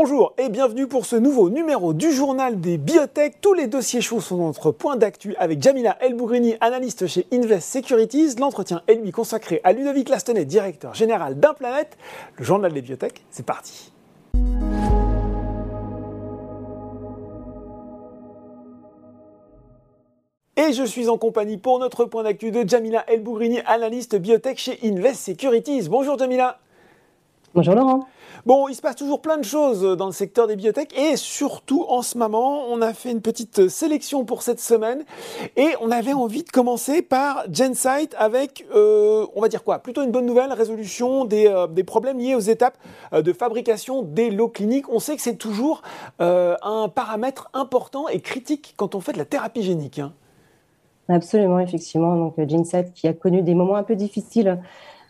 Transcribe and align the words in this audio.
Bonjour 0.00 0.32
et 0.38 0.48
bienvenue 0.48 0.86
pour 0.86 1.06
ce 1.06 1.16
nouveau 1.16 1.50
numéro 1.50 1.92
du 1.92 2.12
journal 2.12 2.60
des 2.60 2.78
biotech. 2.78 3.40
Tous 3.40 3.52
les 3.52 3.66
dossiers 3.66 4.00
chauds 4.00 4.20
sont 4.20 4.36
notre 4.36 4.70
point 4.70 4.94
d'actu 4.94 5.34
avec 5.38 5.60
Jamila 5.60 5.98
Elbougrini, 6.00 6.54
analyste 6.60 7.08
chez 7.08 7.26
Invest 7.32 7.68
Securities. 7.68 8.36
L'entretien 8.36 8.80
est 8.86 8.94
lui 8.94 9.10
consacré 9.10 9.60
à 9.64 9.72
Ludovic 9.72 10.08
Lastenay, 10.08 10.44
directeur 10.44 10.94
général 10.94 11.40
d'Implanète. 11.40 11.98
Le 12.36 12.44
journal 12.44 12.72
des 12.72 12.80
biotech, 12.80 13.24
c'est 13.32 13.44
parti. 13.44 13.90
Et 20.56 20.72
je 20.72 20.84
suis 20.84 21.08
en 21.08 21.18
compagnie 21.18 21.58
pour 21.58 21.80
notre 21.80 22.04
point 22.04 22.22
d'actu 22.22 22.52
de 22.52 22.62
Jamila 22.64 23.04
Elbougrini, 23.10 23.62
analyste 23.66 24.14
biotech 24.14 24.58
chez 24.58 24.78
Invest 24.84 25.24
Securities. 25.24 25.88
Bonjour 25.88 26.16
Jamila. 26.16 26.60
Bonjour 27.58 27.74
Laurent. 27.74 28.06
Bon, 28.46 28.68
il 28.68 28.76
se 28.76 28.80
passe 28.80 28.94
toujours 28.94 29.20
plein 29.20 29.36
de 29.36 29.42
choses 29.42 29.82
dans 29.96 30.06
le 30.06 30.12
secteur 30.12 30.46
des 30.46 30.54
biotech 30.54 30.96
et 30.96 31.16
surtout 31.16 31.84
en 31.88 32.02
ce 32.02 32.16
moment, 32.16 32.62
on 32.70 32.80
a 32.80 32.94
fait 32.94 33.10
une 33.10 33.20
petite 33.20 33.68
sélection 33.68 34.24
pour 34.24 34.42
cette 34.42 34.60
semaine 34.60 35.02
et 35.56 35.66
on 35.80 35.90
avait 35.90 36.12
envie 36.12 36.44
de 36.44 36.50
commencer 36.50 37.02
par 37.02 37.42
Gensight 37.52 38.14
avec, 38.16 38.64
euh, 38.76 39.26
on 39.34 39.40
va 39.40 39.48
dire 39.48 39.64
quoi, 39.64 39.80
plutôt 39.80 40.04
une 40.04 40.12
bonne 40.12 40.24
nouvelle, 40.24 40.52
résolution 40.52 41.24
des, 41.24 41.48
euh, 41.48 41.66
des 41.66 41.82
problèmes 41.82 42.20
liés 42.20 42.36
aux 42.36 42.38
étapes 42.38 42.78
euh, 43.12 43.22
de 43.22 43.32
fabrication 43.32 44.02
des 44.02 44.30
lots 44.30 44.46
cliniques. 44.46 44.88
On 44.88 45.00
sait 45.00 45.16
que 45.16 45.22
c'est 45.22 45.34
toujours 45.34 45.82
un 46.20 46.88
paramètre 46.88 47.50
important 47.54 48.06
et 48.06 48.20
critique 48.20 48.74
quand 48.76 48.94
on 48.94 49.00
fait 49.00 49.14
de 49.14 49.18
la 49.18 49.24
thérapie 49.24 49.64
génique. 49.64 49.98
Hein. 49.98 50.12
Absolument, 51.08 51.58
effectivement. 51.58 52.14
Donc 52.14 52.34
Gensight 52.48 52.92
qui 52.92 53.08
a 53.08 53.14
connu 53.14 53.42
des 53.42 53.56
moments 53.56 53.74
un 53.74 53.82
peu 53.82 53.96
difficiles 53.96 54.60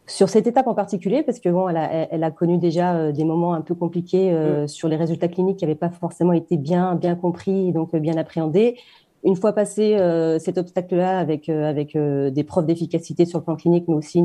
sur 0.09 0.28
cette 0.31 0.47
étape 0.47 0.67
en 0.67 0.75
particulier, 0.75 1.23
parce 1.23 1.39
que 1.39 1.48
bon, 1.51 1.69
elle 1.69 1.77
a, 1.77 2.09
elle 2.11 2.25
a 2.25 2.31
connu 2.31 2.59
déjà 2.59 2.97
euh, 2.97 3.12
des 3.12 3.25
moments 3.25 3.53
un 3.53 3.61
peu 3.61 3.75
compliqués 3.75 4.33
euh, 4.33 4.64
mm. 4.64 4.69
sur 4.69 4.89
les 4.89 4.97
résultats 4.97 5.28
cliniques 5.28 5.59
qui 5.59 5.64
n'avaient 5.64 5.77
pas 5.77 5.91
forcément 5.91 6.33
été 6.33 6.56
bien, 6.56 6.95
bien 6.95 7.14
compris, 7.14 7.73
donc 7.73 7.95
euh, 7.95 8.01
bien 8.01 8.17
appréhendés. 8.17 8.77
Une 9.25 9.36
fois 9.36 9.53
passé 9.53 9.98
cet 10.39 10.59
obstacle-là, 10.59 11.19
avec 11.19 11.48
avec 11.48 11.98
des 11.98 12.45
preuves 12.45 12.67
d'efficacité 12.67 13.25
sur 13.25 13.41
le 13.41 13.45
plan 13.45 13.56
clinique, 13.56 13.86
mais 13.89 13.97
aussi 13.97 14.23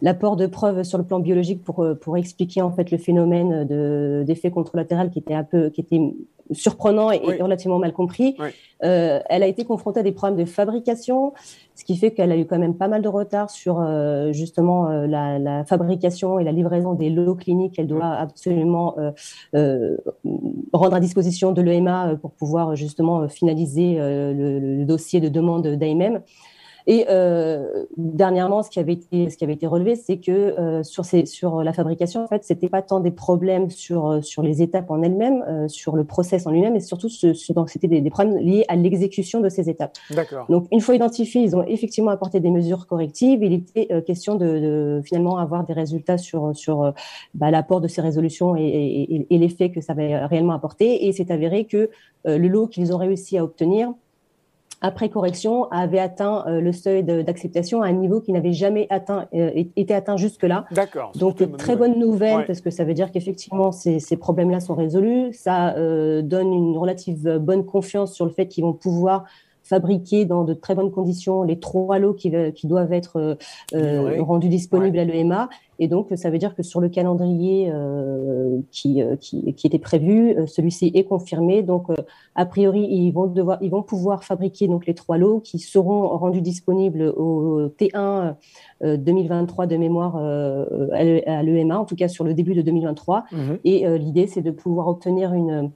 l'apport 0.00 0.36
de 0.36 0.46
preuves 0.46 0.84
sur 0.84 0.96
le 0.96 1.04
plan 1.04 1.20
biologique 1.20 1.62
pour 1.62 1.86
pour 2.00 2.16
expliquer 2.16 2.62
en 2.62 2.70
fait 2.70 2.90
le 2.90 2.96
phénomène 2.96 3.66
de 3.66 4.24
d'effet 4.26 4.50
contralatéral 4.50 5.10
qui 5.10 5.18
était 5.18 5.34
un 5.34 5.44
peu 5.44 5.68
qui 5.68 5.82
était 5.82 6.00
surprenant 6.50 7.10
et, 7.10 7.18
relativement 7.40 7.78
mal 7.78 7.92
compris. 7.92 8.36
Euh, 8.84 9.20
elle 9.28 9.42
a 9.42 9.46
été 9.46 9.64
confrontée 9.64 10.00
à 10.00 10.02
des 10.02 10.12
problèmes 10.12 10.38
de 10.38 10.44
fabrication, 10.44 11.32
ce 11.74 11.84
qui 11.84 11.96
fait 11.96 12.10
qu'elle 12.10 12.32
a 12.32 12.36
eu 12.36 12.46
quand 12.46 12.58
même 12.58 12.76
pas 12.76 12.88
mal 12.88 13.00
de 13.00 13.08
retard 13.08 13.50
sur 13.50 13.80
euh, 13.80 14.32
justement 14.32 14.90
euh, 14.90 15.06
la, 15.06 15.64
fabrication 15.64 16.38
et 16.38 16.44
la 16.44 16.52
livraison 16.52 16.94
des 16.94 17.10
lots 17.10 17.36
cliniques 17.36 17.74
qu'elle 17.74 17.86
doit 17.86 18.12
absolument 18.12 18.96
rendre 20.72 20.94
à 20.94 21.00
disposition 21.00 21.52
de 21.52 21.62
l'EMA 21.62 22.16
pour 22.20 22.32
pouvoir 22.32 22.74
justement 22.76 23.28
finaliser 23.28 23.96
le, 23.98 24.84
dossier 24.84 25.20
de 25.20 25.28
demande 25.28 25.66
d'AMM. 25.66 26.20
Et 26.86 27.06
euh, 27.08 27.84
dernièrement, 27.96 28.62
ce 28.62 28.70
qui 28.70 28.80
avait 28.80 28.94
été, 28.94 29.30
ce 29.30 29.36
qui 29.36 29.44
avait 29.44 29.52
été 29.54 29.66
relevé, 29.66 29.94
c'est 29.96 30.18
que 30.18 30.32
euh, 30.32 30.82
sur, 30.82 31.04
ces, 31.04 31.26
sur 31.26 31.62
la 31.62 31.72
fabrication, 31.72 32.24
en 32.24 32.26
fait, 32.26 32.44
c'était 32.44 32.68
pas 32.68 32.82
tant 32.82 33.00
des 33.00 33.10
problèmes 33.10 33.70
sur, 33.70 34.08
euh, 34.08 34.20
sur 34.22 34.42
les 34.42 34.62
étapes 34.62 34.90
en 34.90 35.02
elles-mêmes, 35.02 35.44
euh, 35.48 35.68
sur 35.68 35.96
le 35.96 36.04
process 36.04 36.46
en 36.46 36.50
lui-même, 36.50 36.72
mais 36.72 36.80
surtout 36.80 37.08
ce, 37.08 37.34
ce, 37.34 37.52
c'était 37.66 37.88
des, 37.88 38.00
des, 38.00 38.10
problèmes 38.10 38.36
liés 38.38 38.64
à 38.68 38.76
l'exécution 38.76 39.40
de 39.40 39.48
ces 39.48 39.70
étapes. 39.70 39.96
D'accord. 40.10 40.46
Donc, 40.48 40.66
une 40.72 40.80
fois 40.80 40.94
identifiés, 40.94 41.42
ils 41.42 41.54
ont 41.54 41.64
effectivement 41.64 42.10
apporté 42.10 42.40
des 42.40 42.50
mesures 42.50 42.86
correctives. 42.86 43.42
Il 43.42 43.52
était 43.52 43.88
euh, 43.92 44.00
question 44.00 44.34
de, 44.34 44.46
de, 44.46 45.02
finalement 45.04 45.38
avoir 45.38 45.64
des 45.64 45.72
résultats 45.72 46.18
sur, 46.18 46.56
sur 46.56 46.92
bah, 47.34 47.50
l'apport 47.50 47.80
de 47.80 47.88
ces 47.88 48.00
résolutions 48.00 48.56
et, 48.56 48.62
et, 48.62 49.26
et 49.30 49.38
l'effet 49.38 49.70
que 49.70 49.80
ça 49.80 49.92
avait 49.92 50.24
réellement 50.26 50.54
apporté. 50.54 51.06
Et 51.06 51.12
c'est 51.12 51.30
avéré 51.30 51.64
que 51.64 51.90
le 52.24 52.48
lot 52.48 52.66
qu'ils 52.66 52.92
ont 52.92 52.98
réussi 52.98 53.38
à 53.38 53.44
obtenir 53.44 53.92
après 54.82 55.08
correction, 55.08 55.70
avait 55.70 56.00
atteint 56.00 56.44
euh, 56.46 56.60
le 56.60 56.72
seuil 56.72 57.04
d'acceptation 57.04 57.82
à 57.82 57.86
un 57.86 57.92
niveau 57.92 58.20
qui 58.20 58.32
n'avait 58.32 58.52
jamais 58.52 58.88
atteint, 58.90 59.28
euh, 59.32 59.50
été 59.76 59.94
atteint 59.94 60.16
jusque-là. 60.16 60.66
D'accord. 60.72 61.12
Donc, 61.14 61.56
très 61.56 61.76
bonne 61.76 61.98
nouvelle, 61.98 62.44
parce 62.46 62.60
que 62.60 62.70
ça 62.70 62.84
veut 62.84 62.94
dire 62.94 63.12
qu'effectivement, 63.12 63.70
ces, 63.70 64.00
ces 64.00 64.16
problèmes-là 64.16 64.60
sont 64.60 64.74
résolus. 64.74 65.32
Ça 65.32 65.76
euh, 65.76 66.20
donne 66.20 66.52
une 66.52 66.76
relative 66.76 67.38
bonne 67.38 67.64
confiance 67.64 68.12
sur 68.12 68.26
le 68.26 68.32
fait 68.32 68.48
qu'ils 68.48 68.64
vont 68.64 68.72
pouvoir 68.72 69.24
fabriquer 69.62 70.24
dans 70.24 70.44
de 70.44 70.54
très 70.54 70.74
bonnes 70.74 70.90
conditions 70.90 71.42
les 71.42 71.58
trois 71.58 71.98
lots 71.98 72.14
qui, 72.14 72.32
qui 72.54 72.66
doivent 72.66 72.92
être 72.92 73.36
euh, 73.74 74.22
rendus 74.22 74.48
disponibles 74.48 74.98
à 74.98 75.04
l'EMA. 75.04 75.48
Et 75.78 75.88
donc, 75.88 76.08
ça 76.14 76.30
veut 76.30 76.38
dire 76.38 76.54
que 76.54 76.62
sur 76.62 76.80
le 76.80 76.88
calendrier 76.88 77.70
euh, 77.72 78.60
qui, 78.70 79.02
qui, 79.20 79.52
qui, 79.54 79.66
était 79.66 79.78
prévu, 79.78 80.36
celui-ci 80.46 80.92
est 80.94 81.04
confirmé. 81.04 81.62
Donc, 81.62 81.88
a 82.36 82.46
priori, 82.46 82.86
ils 82.88 83.10
vont, 83.10 83.26
devoir, 83.26 83.58
ils 83.60 83.70
vont 83.70 83.82
pouvoir 83.82 84.22
fabriquer 84.22 84.68
donc, 84.68 84.86
les 84.86 84.94
trois 84.94 85.18
lots 85.18 85.40
qui 85.40 85.58
seront 85.58 86.06
rendus 86.08 86.42
disponibles 86.42 87.12
au 87.16 87.68
T1 87.68 88.34
2023 88.82 89.66
de 89.66 89.76
mémoire 89.76 90.16
à 90.16 91.42
l'EMA, 91.42 91.78
en 91.78 91.84
tout 91.84 91.96
cas 91.96 92.08
sur 92.08 92.24
le 92.24 92.34
début 92.34 92.54
de 92.54 92.62
2023. 92.62 93.24
Mhm. 93.32 93.58
Et 93.64 93.98
l'idée, 93.98 94.26
c'est 94.26 94.42
de 94.42 94.50
pouvoir 94.52 94.86
obtenir 94.86 95.32
une 95.32 95.72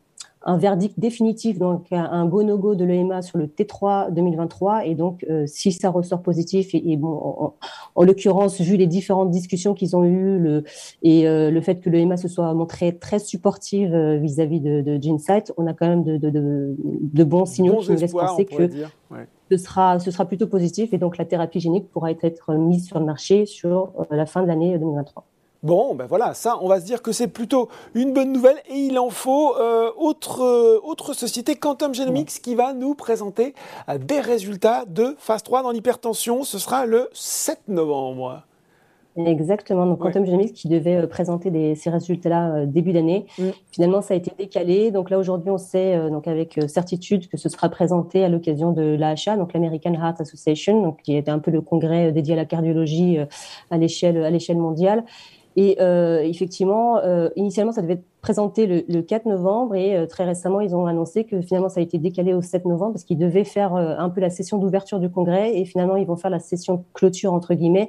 un 0.47 0.59
verdict 0.59 0.99
définitif, 0.99 1.59
donc 1.59 1.89
un 1.91 2.25
go-no-go 2.25 2.77
de 2.77 2.85
l'EMA 2.85 3.21
sur 3.21 3.37
le 3.37 3.49
T3 3.49 4.13
2023. 4.13 4.87
Et 4.87 4.95
donc, 4.95 5.27
euh, 5.29 5.45
si 5.47 5.73
ça 5.73 5.91
ressort 5.91 6.23
positif, 6.23 6.71
et, 6.73 6.97
bon, 6.97 7.53
en, 7.97 8.03
l'occurrence, 8.05 8.61
vu 8.61 8.77
les 8.77 8.87
différentes 8.87 9.31
discussions 9.31 9.75
qu'ils 9.75 9.97
ont 9.97 10.05
eues 10.05 10.39
le, 10.39 10.63
et 11.03 11.27
euh, 11.27 11.51
le 11.51 11.61
fait 11.61 11.81
que 11.81 11.91
l'EMA 11.91 12.17
se 12.17 12.29
soit 12.29 12.55
montrée 12.55 12.97
très 12.97 13.19
supportive 13.19 13.93
euh, 13.93 14.19
vis-à-vis 14.19 14.61
de, 14.61 14.83
de 14.83 15.03
Gensight, 15.03 15.53
on 15.57 15.67
a 15.67 15.75
quand 15.75 15.89
même 15.89 16.05
de, 16.05 16.17
de, 16.17 16.31
de, 16.31 17.25
bons 17.25 17.45
signaux 17.45 17.79
qui 17.79 17.91
nous 17.91 17.99
laissent 17.99 18.13
penser 18.13 18.45
que 18.45 18.71
ce, 19.51 19.57
sera, 19.57 19.99
ce 19.99 20.13
sera 20.13 20.27
plutôt 20.27 20.47
positif. 20.47 20.95
Et 20.95 20.99
donc, 20.99 21.19
la 21.19 21.25
thérapie 21.25 21.59
génique 21.59 21.91
pourra 21.91 22.13
être 22.13 22.55
mise 22.55 22.87
sur 22.87 23.01
le 23.01 23.05
marché 23.05 23.47
sur 23.47 23.93
la 24.13 24.27
fin 24.27 24.43
de 24.43 24.47
l'année 24.47 24.79
2023. 24.79 25.25
Bon, 25.67 25.97
ben 25.97 26.07
voilà, 26.07 26.33
ça, 26.33 26.59
on 26.61 26.69
va 26.69 26.79
se 26.79 26.85
dire 26.85 27.03
que 27.03 27.11
c'est 27.11 27.27
plutôt 27.27 27.69
une 27.95 28.13
bonne 28.13 28.33
nouvelle 28.33 28.59
et 28.69 28.79
il 28.79 29.01
en 29.01 29.11
faut 29.11 29.57
euh, 29.57 29.91
autre, 29.97 30.45
euh, 30.45 30.79
autre 30.85 31.13
société, 31.13 31.57
Quantum 31.57 31.93
Genomics, 31.93 32.41
qui 32.41 32.55
va 32.55 32.73
nous 32.73 32.95
présenter 32.95 33.53
euh, 33.89 33.99
des 33.99 34.21
résultats 34.21 34.85
de 34.87 35.17
phase 35.19 35.43
3 35.43 35.65
dans 35.65 35.73
l'hypertension. 35.73 36.45
Ce 36.45 36.61
sera 36.61 36.87
le 36.87 37.09
7 37.15 37.63
novembre. 37.67 38.45
Exactement. 39.17 39.87
Donc, 39.87 39.99
Quantum 39.99 40.25
Genomics 40.25 40.53
qui 40.53 40.69
devait 40.69 41.05
présenter 41.09 41.75
ces 41.75 41.91
résultats-là 41.91 42.65
début 42.65 42.93
d'année. 42.93 43.27
Mm. 43.37 43.49
Finalement, 43.73 44.03
ça 44.03 44.15
a 44.15 44.17
été 44.17 44.31
décalé. 44.39 44.93
Donc 44.93 45.11
là, 45.11 45.19
aujourd'hui, 45.19 45.51
on 45.51 45.59
sait 45.59 46.11
donc 46.11 46.29
avec 46.29 46.61
certitude 46.69 47.27
que 47.27 47.39
ce 47.39 47.49
sera 47.49 47.69
présenté 47.71 48.23
à 48.23 48.29
l'occasion 48.29 48.71
de 48.71 48.95
l'AHA, 48.95 49.37
donc 49.37 49.53
l'American 49.53 49.95
Heart 49.95 50.21
Association, 50.21 50.81
donc 50.81 51.03
qui 51.03 51.17
était 51.17 51.31
un 51.33 51.41
peu 51.41 51.51
le 51.51 51.61
congrès 51.61 52.13
dédié 52.13 52.35
à 52.35 52.37
la 52.37 52.45
cardiologie 52.45 53.19
à 53.71 53.79
l'échelle 53.79 54.23
à 54.23 54.31
l'échelle 54.31 54.59
mondiale. 54.59 55.03
Et 55.57 55.79
euh, 55.81 56.21
effectivement, 56.21 56.99
euh, 56.99 57.31
initialement, 57.35 57.73
ça 57.73 57.81
devait 57.81 57.95
être 57.95 58.05
présenté 58.21 58.67
le, 58.67 58.85
le 58.89 59.01
4 59.01 59.25
novembre 59.25 59.75
et 59.75 59.97
euh, 59.97 60.07
très 60.07 60.25
récemment, 60.25 60.61
ils 60.61 60.75
ont 60.75 60.85
annoncé 60.87 61.25
que 61.25 61.41
finalement, 61.41 61.71
ça 61.71 61.81
a 61.81 61.83
été 61.83 61.97
décalé 61.97 62.35
au 62.35 62.43
7 62.43 62.67
novembre 62.67 62.93
parce 62.93 63.05
qu'ils 63.05 63.17
devaient 63.17 63.45
faire 63.45 63.75
euh, 63.75 63.95
un 63.97 64.11
peu 64.11 64.21
la 64.21 64.29
session 64.29 64.59
d'ouverture 64.59 64.99
du 64.99 65.09
congrès 65.09 65.57
et 65.57 65.65
finalement, 65.65 65.97
ils 65.97 66.07
vont 66.07 66.17
faire 66.17 66.31
la 66.31 66.41
session 66.41 66.85
clôture, 66.93 67.33
entre 67.33 67.55
guillemets, 67.55 67.89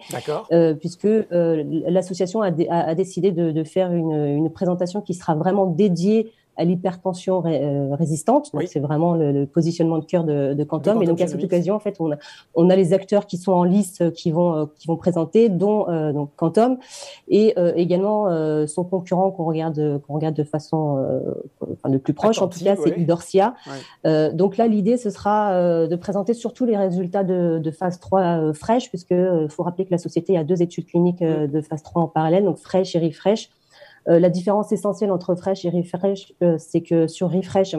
euh, 0.53 0.75
puisque 0.75 1.07
l'association 1.31 2.41
a, 2.41 2.51
a, 2.69 2.95
décidé 2.95 3.31
de, 3.31 3.51
de 3.51 3.63
faire 3.63 3.91
une, 3.91 4.13
une, 4.13 4.49
présentation 4.49 5.01
qui 5.01 5.13
sera 5.13 5.35
vraiment 5.35 5.65
dédiée 5.65 6.31
à 6.57 6.65
l'hypertension 6.65 7.43
euh, 7.45 7.95
résistante. 7.95 8.51
Donc, 8.53 8.63
c'est 8.67 8.79
vraiment 8.79 9.13
le, 9.13 9.45
positionnement 9.45 9.99
de 9.99 10.05
cœur 10.05 10.23
de, 10.23 10.53
de 10.53 10.63
Quantum. 10.63 11.01
et 11.01 11.05
donc, 11.05 11.21
à 11.21 11.27
cette 11.27 11.43
occasion, 11.43 11.75
en 11.75 11.79
fait, 11.79 11.97
on 11.99 12.11
a, 12.11 12.15
on 12.55 12.69
a 12.69 12.75
les 12.75 12.93
acteurs 12.93 13.27
qui 13.27 13.37
sont 13.37 13.51
en 13.51 13.63
liste 13.63 14.01
euh, 14.01 14.11
qui 14.11 14.31
vont, 14.31 14.55
euh, 14.55 14.65
qui 14.77 14.87
vont 14.87 14.97
présenter, 14.97 15.49
dont 15.49 15.85
donc 16.13 16.31
Quantum, 16.35 16.77
et 17.27 17.53
également 17.75 18.27
son 18.67 18.83
concurrent 18.83 19.31
qu'on 19.31 19.45
regarde, 19.45 20.01
qu'on 20.05 20.13
regarde 20.15 20.35
de 20.35 20.43
façon 20.43 21.05
enfin, 21.61 21.89
de 21.89 21.97
plus 21.97 22.13
proche, 22.13 22.41
en 22.41 22.47
tout 22.47 22.59
cas, 22.63 22.75
c'est 22.75 22.97
Idorsia. 22.97 23.53
donc 24.33 24.57
là, 24.57 24.67
l'idée, 24.67 24.97
ce 24.97 25.09
sera 25.09 25.87
de 25.87 25.95
présenter 25.95 26.33
surtout 26.33 26.65
les 26.65 26.77
résultats 26.77 27.23
de, 27.23 27.59
de 27.59 27.71
phase 27.71 27.99
3 27.99 28.53
fraîche, 28.53 28.89
puisque 28.89 29.13
faut 29.49 29.63
rappeler 29.63 29.85
que 29.85 29.91
la 29.91 29.97
société 29.97 30.37
a 30.37 30.43
deux 30.43 30.61
études 30.61 30.87
cliniques 30.87 31.23
de 31.23 31.61
phase 31.61 31.83
3 31.83 32.01
en 32.01 32.07
parallèle, 32.07 32.43
donc 32.43 32.57
fraîche 32.57 32.95
et 32.95 32.99
refresh. 32.99 33.49
Euh, 34.09 34.19
la 34.19 34.29
différence 34.29 34.71
essentielle 34.71 35.11
entre 35.11 35.35
Fresh 35.35 35.65
et 35.65 35.69
Refresh, 35.69 36.33
euh, 36.41 36.57
c'est 36.57 36.81
que 36.81 37.07
sur 37.07 37.29
Refresh, 37.31 37.75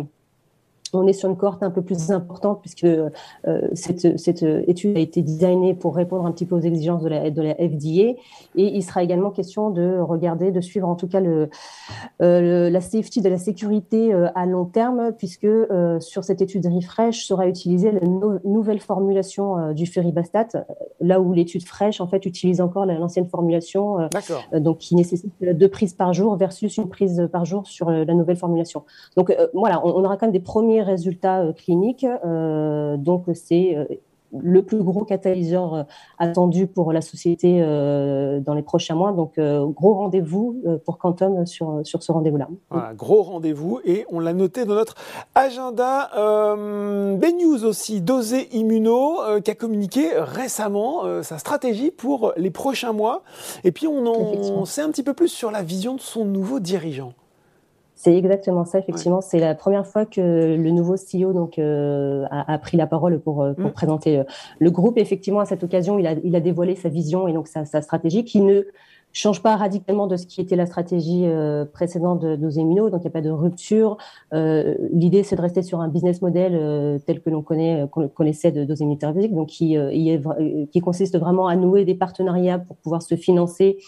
on 0.95 1.07
est 1.07 1.13
sur 1.13 1.29
une 1.29 1.37
cohorte 1.37 1.63
un 1.63 1.71
peu 1.71 1.83
plus 1.83 2.11
importante 2.11 2.61
puisque 2.61 2.85
euh, 2.85 3.11
cette, 3.75 4.19
cette, 4.19 4.43
étude 4.43 4.97
a 4.97 5.01
été 5.01 5.23
designée 5.23 5.75
pour 5.75 5.95
répondre 5.95 6.27
un 6.27 6.33
petit 6.33 6.47
peu 6.47 6.57
aux 6.57 6.61
exigences 6.61 7.03
de 7.03 7.09
la, 7.09 7.31
de 7.31 7.43
la 7.43 7.55
FDA. 7.55 8.17
Et 8.57 8.77
il 8.77 8.83
sera 8.83 9.03
également 9.03 9.31
question 9.31 9.71
de 9.71 9.99
regarder, 9.99 10.51
de 10.51 10.61
suivre 10.61 10.89
en 10.89 10.95
tout 10.95 11.09
cas 11.09 11.21
le, 11.21 11.51
euh, 12.23 12.71
la 12.71 12.81
safety 12.81 13.21
de 13.21 13.29
la 13.29 13.39
sécurité 13.39 14.13
euh, 14.13 14.29
à 14.35 14.47
long 14.47 14.65
terme, 14.65 15.13
puisque 15.17 15.49
sur 16.01 16.25
cette 16.25 16.43
étude 16.43 16.67
refresh 16.67 17.27
sera 17.27 17.47
utilisée 17.47 17.93
la 17.93 18.01
nouvelle 18.45 18.81
formulation 18.81 19.73
du 19.73 19.87
ferribastat, 19.87 20.49
là 21.01 21.21
où 21.21 21.33
l'étude 21.33 21.65
fraîche 21.65 22.01
en 22.01 22.07
fait 22.07 22.25
utilise 22.27 22.61
encore 22.61 22.87
l'ancienne 22.87 23.27
formulation, 23.27 24.09
donc 24.53 24.79
qui 24.79 24.95
nécessite 24.95 25.33
deux 25.41 25.69
prises 25.69 25.95
par 25.95 26.13
jour 26.13 26.37
versus 26.37 26.77
une 26.77 26.89
prise 26.89 27.29
par 27.33 27.45
jour 27.45 27.67
sur 27.67 27.91
la 27.91 28.15
nouvelle 28.15 28.37
formulation. 28.37 28.85
Donc 29.17 29.35
voilà, 29.55 29.85
on, 29.85 29.97
on 29.97 30.05
aura 30.05 30.17
quand 30.17 30.27
même 30.27 30.33
des 30.33 30.41
premiers 30.41 30.78
résultats 30.83 31.41
euh, 31.41 31.53
cliniques. 31.53 32.07
Euh, 32.25 32.97
donc, 32.97 33.25
c'est 33.35 33.77
euh, 33.77 33.85
le 34.39 34.63
plus 34.63 34.83
gros 34.83 35.05
catalyseur 35.05 35.87
attendu 36.19 36.67
pour 36.67 36.93
la 36.93 37.01
société 37.01 37.61
dans 37.63 38.53
les 38.53 38.61
prochains 38.61 38.95
mois. 38.95 39.13
Donc, 39.13 39.41
gros 39.41 39.95
rendez-vous 39.95 40.63
pour 40.85 40.99
Quantum 40.99 41.47
sur, 41.47 41.81
sur 41.83 42.03
ce 42.03 42.13
rendez-vous-là. 42.13 42.51
gros 42.95 43.23
rendez-vous 43.23 43.81
et 43.87 44.05
on 44.11 44.21
l'a 44.21 44.35
noté 44.35 44.67
dans 44.67 44.75
notre 44.75 44.97
agenda. 45.35 46.11
Euh, 46.15 47.17
News 47.17 47.65
aussi, 47.65 48.03
Dosé 48.03 48.55
Immuno, 48.55 49.41
qui 49.43 49.51
a 49.51 49.55
communiqué 49.55 50.11
récemment 50.19 51.23
sa 51.23 51.39
stratégie 51.39 51.91
pour 51.91 52.35
les 52.37 52.51
prochains 52.51 52.93
mois. 52.93 53.23
Et 53.65 53.73
puis, 53.73 53.87
on 53.87 54.05
en 54.05 54.67
sait 54.67 54.83
un 54.83 54.91
petit 54.91 55.03
peu 55.03 55.15
plus 55.15 55.29
sur 55.29 55.51
la 55.51 55.63
vision 55.63 55.95
de 55.95 56.01
son 56.01 56.27
nouveau 56.27 56.61
dirigeant. 56.61 57.15
C'est 58.01 58.17
exactement 58.17 58.65
ça, 58.65 58.79
effectivement. 58.79 59.21
C'est 59.21 59.41
la 59.41 59.57
première 59.57 59.85
fois 59.85 60.07
que 60.07 60.21
le 60.21 60.71
nouveau 60.71 60.95
CEO 60.95 61.33
donc, 61.33 61.59
euh, 61.59 62.27
a, 62.31 62.57
pris 62.59 62.77
la 62.77 62.87
parole 62.87 63.19
pour, 63.19 63.43
euh, 63.43 63.55
pour 63.55 63.71
mm. 63.71 63.73
présenter 63.73 64.19
euh, 64.21 64.25
le 64.61 64.71
groupe. 64.71 64.99
effectivement, 64.99 65.41
à 65.41 65.47
cette 65.47 65.65
occasion, 65.65 65.99
il 65.99 66.07
a, 66.07 66.13
il 66.23 66.37
a 66.37 66.41
dévoilé 66.41 66.77
sa 66.77 66.91
vision 66.91 67.27
et 67.27 67.33
donc 67.33 67.49
sa, 67.49 67.65
sa 67.65 67.83
stratégie 67.83 68.25
qui 68.25 68.41
ne 68.41 68.63
change 69.13 69.43
pas 69.43 69.57
radicalement 69.57 70.07
de 70.07 70.17
ce 70.17 70.27
qui 70.27 70.41
était 70.41 70.57
la 70.57 70.67
stratégie 70.67 71.27
précédente 71.73 72.21
de, 72.21 72.37
nos 72.37 72.51
Donc, 72.91 73.01
il 73.01 73.05
n'y 73.05 73.07
a 73.07 73.11
pas 73.11 73.21
de 73.21 73.31
rupture. 73.31 73.97
L'idée, 74.33 75.23
c'est 75.23 75.37
de 75.37 75.41
rester 75.41 75.63
sur 75.63 75.81
un 75.81 75.89
business 75.89 76.23
model 76.23 77.01
tel 77.07 77.21
que 77.21 77.31
l'on 77.31 77.43
connaît, 77.43 77.87
qu'on 77.91 78.09
connaissait 78.09 78.53
de 78.53 78.65
Dosing 78.65 78.97
donc 79.31 79.49
qui, 79.49 79.77
qui 80.71 80.81
consiste 80.81 81.19
vraiment 81.19 81.49
à 81.49 81.57
nouer 81.57 81.85
des 81.85 81.95
partenariats 81.95 82.59
pour 82.59 82.77
pouvoir 82.77 83.03
se 83.03 83.17
financer 83.17 83.79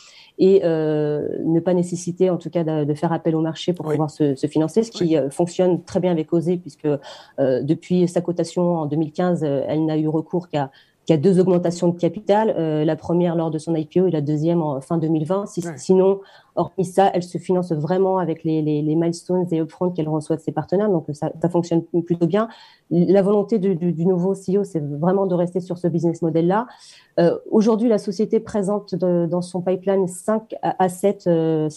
et 0.40 0.62
euh, 0.64 1.28
ne 1.44 1.61
pas 1.61 1.75
nécessiter 1.75 2.31
en 2.31 2.38
tout 2.38 2.49
cas 2.49 2.64
de, 2.64 2.94
faire 2.94 3.12
appel 3.12 3.37
au 3.37 3.43
marché 3.43 3.73
pour 3.75 3.87
pouvoir 3.87 4.11
se, 4.11 4.34
financer, 4.49 4.82
ce 4.82 4.90
qui 4.90 5.16
euh, 5.16 5.28
fonctionne 5.31 5.84
très 5.84 6.00
bien 6.00 6.11
avec 6.11 6.32
Osé 6.32 6.56
puisque 6.56 6.87
euh, 6.87 7.62
depuis 7.62 8.08
sa 8.08 8.23
cotation 8.23 8.78
en 8.78 8.87
2015, 8.87 9.44
elle 9.44 9.84
n'a 9.84 9.99
eu 9.99 10.08
recours 10.08 10.49
qu'à 10.49 10.70
y 11.10 11.14
a 11.14 11.16
deux 11.16 11.40
augmentations 11.40 11.88
de 11.88 11.98
capital, 11.98 12.54
euh, 12.56 12.84
la 12.84 12.96
première 12.96 13.34
lors 13.34 13.50
de 13.50 13.58
son 13.58 13.74
IPO 13.74 14.06
et 14.06 14.10
la 14.10 14.20
deuxième 14.20 14.62
en 14.62 14.80
fin 14.80 14.98
2020. 14.98 15.46
Sinon, 15.76 16.20
hormis 16.56 16.84
ça, 16.84 17.10
elle 17.12 17.22
se 17.22 17.38
finance 17.38 17.72
vraiment 17.72 18.18
avec 18.18 18.44
les, 18.44 18.62
milestones 18.62 19.46
et 19.50 19.60
upfront 19.60 19.90
qu'elle 19.90 20.08
reçoit 20.08 20.36
de 20.36 20.40
ses 20.40 20.52
partenaires, 20.52 20.88
donc 20.88 21.06
ça, 21.12 21.30
fonctionne 21.50 21.82
plutôt 21.82 22.26
bien. 22.26 22.48
La 22.90 23.22
volonté 23.22 23.58
du, 23.58 24.06
nouveau 24.06 24.34
CEO, 24.34 24.64
c'est 24.64 24.80
vraiment 24.80 25.26
de 25.26 25.34
rester 25.34 25.60
sur 25.60 25.78
ce 25.78 25.88
business 25.88 26.22
model-là. 26.22 26.66
Euh, 27.18 27.38
aujourd'hui, 27.50 27.88
la 27.88 27.98
société 27.98 28.40
présente 28.40 28.94
dans 28.94 29.42
son 29.42 29.62
pipeline 29.62 30.06
5 30.06 30.54
à 30.62 30.88
7, 30.88 31.26
euh, 31.26 31.68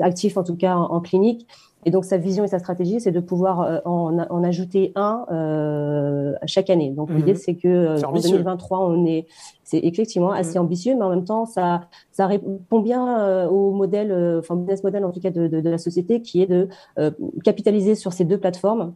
actifs, 0.00 0.36
en 0.36 0.44
tout 0.44 0.56
cas 0.56 0.76
en 0.76 1.00
clinique. 1.00 1.46
Et 1.84 1.90
donc, 1.90 2.04
sa 2.04 2.18
vision 2.18 2.44
et 2.44 2.48
sa 2.48 2.58
stratégie, 2.58 3.00
c'est 3.00 3.12
de 3.12 3.20
pouvoir 3.20 3.60
euh, 3.60 3.78
en, 3.84 4.18
en, 4.18 4.44
ajouter 4.44 4.92
un 4.96 5.24
euh, 5.30 6.34
chaque 6.46 6.70
année. 6.70 6.90
Donc, 6.90 7.10
l'idée, 7.10 7.32
mhm. 7.32 7.38
c'est 7.38 7.54
que 7.54 7.68
euh, 7.68 8.00
en 8.02 8.12
2023, 8.12 8.80
on 8.80 9.06
est, 9.06 9.26
c'est 9.62 9.78
effectivement 9.78 10.32
assez 10.32 10.58
mhm. 10.58 10.64
ambitieux, 10.64 10.94
mais 10.96 11.04
en 11.04 11.10
même 11.10 11.24
temps, 11.24 11.46
ça, 11.46 11.82
ça 12.10 12.26
répond 12.26 12.80
bien 12.80 13.20
euh, 13.20 13.48
au 13.48 13.70
modèle, 13.72 14.12
enfin, 14.38 14.56
business 14.56 14.82
model 14.82 15.04
en 15.04 15.12
tout 15.12 15.20
cas 15.20 15.30
de, 15.30 15.46
de, 15.46 15.60
de 15.60 15.70
la 15.70 15.78
société, 15.78 16.20
qui 16.20 16.42
est 16.42 16.46
de 16.46 16.68
capitaliser 17.44 17.94
sur 17.94 18.12
ces 18.12 18.24
deux 18.24 18.38
plateformes 18.38 18.94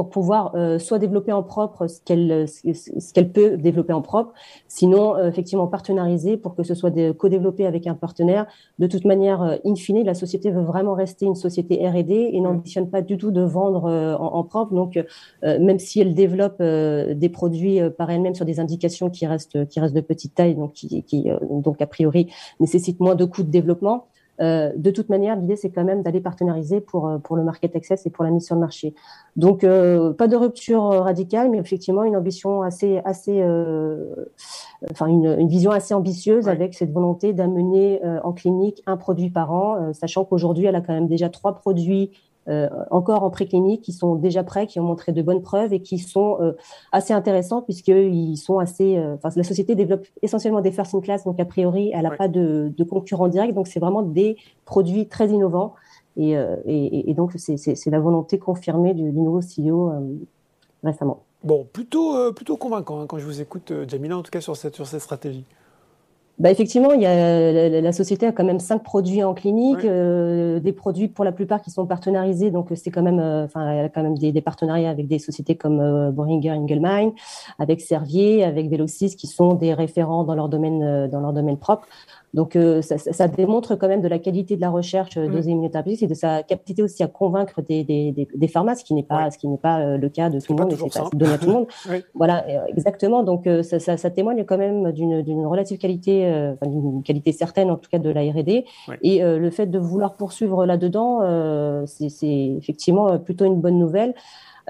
pour 0.00 0.08
pouvoir 0.08 0.54
euh, 0.54 0.78
soit 0.78 0.98
développer 0.98 1.30
en 1.30 1.42
propre 1.42 1.86
ce 1.86 2.00
qu'elle 2.00 2.48
ce 2.48 3.12
qu'elle 3.12 3.30
peut 3.32 3.58
développer 3.58 3.92
en 3.92 4.00
propre, 4.00 4.32
sinon 4.66 5.14
euh, 5.14 5.28
effectivement 5.28 5.66
partenariser 5.66 6.38
pour 6.38 6.54
que 6.54 6.62
ce 6.62 6.74
soit 6.74 6.90
co-développé 7.12 7.66
avec 7.66 7.86
un 7.86 7.92
partenaire. 7.92 8.46
De 8.78 8.86
toute 8.86 9.04
manière, 9.04 9.42
euh, 9.42 9.56
in 9.66 9.74
fine, 9.74 10.02
la 10.02 10.14
société 10.14 10.50
veut 10.50 10.62
vraiment 10.62 10.94
rester 10.94 11.26
une 11.26 11.34
société 11.34 11.86
R&D 11.86 12.30
et 12.32 12.40
n'ambitionne 12.40 12.88
pas 12.88 13.02
du 13.02 13.18
tout 13.18 13.30
de 13.30 13.42
vendre 13.42 13.84
en, 14.18 14.38
en, 14.38 14.42
propre. 14.42 14.72
Donc, 14.72 14.98
même 15.42 15.78
si 15.78 16.00
elle 16.00 16.14
développe 16.14 16.62
des 16.62 17.28
produits 17.28 17.80
par 17.98 18.08
elle-même 18.10 18.34
sur 18.34 18.46
des 18.46 18.58
indications 18.58 19.10
qui 19.10 19.26
restent 19.26 19.68
qui 19.68 19.80
restent 19.80 19.94
de 19.94 20.00
petite 20.00 20.34
taille, 20.34 20.54
donc 20.54 20.72
qui, 20.72 21.02
qui 21.02 21.28
donc 21.50 21.82
a 21.82 21.86
priori 21.86 22.32
nécessitent 22.58 23.00
moins 23.00 23.16
de 23.16 23.26
coûts 23.26 23.42
de 23.42 23.50
développement. 23.50 24.06
Euh, 24.40 24.72
de 24.76 24.90
toute 24.90 25.08
manière, 25.08 25.36
l'idée, 25.36 25.56
c'est 25.56 25.70
quand 25.70 25.84
même 25.84 26.02
d'aller 26.02 26.20
partenariser 26.20 26.80
pour, 26.80 27.08
euh, 27.08 27.18
pour 27.18 27.36
le 27.36 27.44
market 27.44 27.76
access 27.76 28.06
et 28.06 28.10
pour 28.10 28.24
la 28.24 28.30
mise 28.30 28.46
sur 28.46 28.54
le 28.54 28.60
marché. 28.60 28.94
Donc, 29.36 29.64
euh, 29.64 30.12
pas 30.12 30.28
de 30.28 30.36
rupture 30.36 30.82
radicale, 30.82 31.50
mais 31.50 31.58
effectivement, 31.58 32.04
une 32.04 32.16
ambition 32.16 32.62
assez, 32.62 33.00
assez 33.04 33.42
enfin, 34.90 35.06
une, 35.06 35.46
vision 35.48 35.70
assez 35.70 35.94
ambitieuse 35.94 36.48
avec 36.48 36.74
cette 36.74 36.92
volonté 36.92 37.32
d'amener 37.32 38.00
en 38.22 38.32
clinique 38.32 38.82
un 38.86 38.96
produit 38.96 39.30
par 39.30 39.52
an, 39.52 39.92
sachant 39.92 40.24
qu'aujourd'hui, 40.24 40.66
elle 40.66 40.76
a 40.76 40.80
quand 40.80 40.92
même 40.92 41.08
déjà 41.08 41.28
trois 41.28 41.54
produits 41.54 42.10
encore 42.90 43.22
en 43.22 43.30
préclinique, 43.30 43.82
qui 43.82 43.92
sont 43.92 44.14
déjà 44.14 44.42
prêts, 44.42 44.66
qui 44.66 44.80
ont 44.80 44.84
montré 44.84 45.12
de 45.12 45.22
bonnes 45.22 45.42
preuves 45.42 45.72
et 45.72 45.80
qui 45.80 45.98
sont 45.98 46.38
euh, 46.40 46.52
assez 46.92 47.12
intéressants 47.12 47.62
puisqu'ils 47.62 48.36
sont 48.36 48.58
assez. 48.58 48.96
Euh, 48.96 49.14
enfin, 49.14 49.30
la 49.36 49.44
société 49.44 49.74
développe 49.74 50.06
essentiellement 50.22 50.60
des 50.60 50.72
first 50.72 50.94
in 50.94 51.00
class, 51.00 51.24
donc 51.24 51.38
a 51.40 51.44
priori, 51.44 51.90
elle 51.94 52.02
n'a 52.02 52.10
pas 52.10 52.28
de, 52.28 52.72
de 52.76 52.84
concurrents 52.84 53.28
directs, 53.28 53.54
donc 53.54 53.66
c'est 53.66 53.80
vraiment 53.80 54.02
des 54.02 54.36
produits 54.64 55.08
très 55.08 55.28
innovants. 55.28 55.74
Et, 56.16 56.32
et, 56.66 57.10
et 57.10 57.14
donc, 57.14 57.32
c'est 57.36 57.86
la 57.86 58.00
volonté 58.00 58.38
confirmée 58.38 58.92
du, 58.94 59.10
du 59.10 59.20
nouveau 59.20 59.40
CEO 59.40 59.92
récemment. 60.82 61.22
Bon, 61.44 61.66
plutôt, 61.72 62.32
plutôt 62.34 62.56
convaincant 62.56 63.00
hein, 63.00 63.06
quand 63.06 63.18
je 63.18 63.24
vous 63.24 63.40
écoute, 63.40 63.72
Jamila, 63.88 64.18
en 64.18 64.22
tout 64.22 64.30
cas 64.30 64.40
sur 64.40 64.56
cette, 64.56 64.74
sur 64.74 64.86
cette 64.86 65.00
stratégie. 65.00 65.46
Bah 66.40 66.50
effectivement, 66.50 66.92
il 66.92 67.02
y 67.02 67.06
a, 67.06 67.80
la, 67.82 67.92
société 67.92 68.24
a 68.24 68.32
quand 68.32 68.44
même 68.44 68.60
cinq 68.60 68.82
produits 68.82 69.22
en 69.22 69.34
clinique, 69.34 69.84
euh, 69.84 70.58
des 70.58 70.72
produits 70.72 71.08
pour 71.08 71.22
la 71.22 71.32
plupart 71.32 71.60
qui 71.60 71.70
sont 71.70 71.86
partenarisés, 71.86 72.50
donc 72.50 72.68
c'est 72.76 72.90
quand 72.90 73.02
même, 73.02 73.20
euh, 73.20 73.44
enfin, 73.44 73.70
elle 73.70 73.84
a 73.84 73.88
quand 73.90 74.02
même 74.02 74.16
des, 74.16 74.32
des, 74.32 74.40
partenariats 74.40 74.88
avec 74.88 75.06
des 75.06 75.18
sociétés 75.18 75.58
comme 75.58 75.80
euh, 75.80 76.10
Boehringer 76.10 76.52
Ingelheim, 76.52 77.12
avec 77.58 77.82
Servier, 77.82 78.42
avec 78.42 78.70
Velocis, 78.70 79.16
qui 79.16 79.26
sont 79.26 79.52
des 79.52 79.74
référents 79.74 80.24
dans 80.24 80.34
leur 80.34 80.48
domaine, 80.48 80.82
euh, 80.82 81.08
dans 81.08 81.20
leur 81.20 81.34
domaine 81.34 81.58
propre. 81.58 81.86
Donc, 82.32 82.54
euh, 82.54 82.80
ça, 82.80 82.96
ça, 82.98 83.28
démontre 83.28 83.74
quand 83.74 83.88
même 83.88 84.02
de 84.02 84.08
la 84.08 84.18
qualité 84.18 84.54
de 84.54 84.60
la 84.60 84.70
recherche 84.70 85.16
euh, 85.16 85.28
mmh. 85.28 85.72
et 86.02 86.06
de 86.06 86.14
sa 86.14 86.42
capacité 86.44 86.82
aussi 86.82 87.02
à 87.02 87.08
convaincre 87.08 87.60
des, 87.60 87.82
des, 87.82 88.12
des, 88.12 88.28
des 88.32 88.48
pharma, 88.48 88.76
ce 88.76 88.84
qui 88.84 88.94
n'est 88.94 89.02
pas, 89.02 89.30
ce 89.30 89.38
qui 89.38 89.48
n'est 89.48 89.58
pas 89.58 89.80
euh, 89.80 89.96
le 89.96 90.08
cas 90.08 90.30
de 90.30 90.38
tout 90.38 90.52
le 90.52 90.62
monde 90.62 90.72
c'est 90.72 91.00
pas 91.00 91.08
donné 91.12 91.32
à 91.32 91.38
tout 91.38 91.46
le 91.46 91.52
monde. 91.52 91.66
Voilà, 92.14 92.44
euh, 92.48 92.66
exactement. 92.68 93.22
Donc, 93.22 93.48
ça, 93.62 93.78
ça, 93.78 93.96
ça, 93.96 94.10
témoigne 94.10 94.44
quand 94.44 94.58
même 94.58 94.92
d'une 94.92 95.46
relative 95.46 95.78
qualité, 95.78 96.26
enfin, 96.54 96.70
d'une 96.70 97.02
qualité 97.02 97.32
certaine 97.32 97.70
en 97.70 97.76
tout 97.76 97.88
cas 97.90 97.98
de 97.98 98.10
la 98.10 98.22
R&D. 98.22 98.64
Et 99.02 99.22
le 99.22 99.50
fait 99.50 99.66
de 99.66 99.78
vouloir 99.78 100.16
poursuivre 100.16 100.66
là-dedans, 100.66 101.20
c'est 101.86 102.56
effectivement 102.58 103.18
plutôt 103.18 103.44
une 103.44 103.60
bonne 103.60 103.78
nouvelle. 103.78 104.14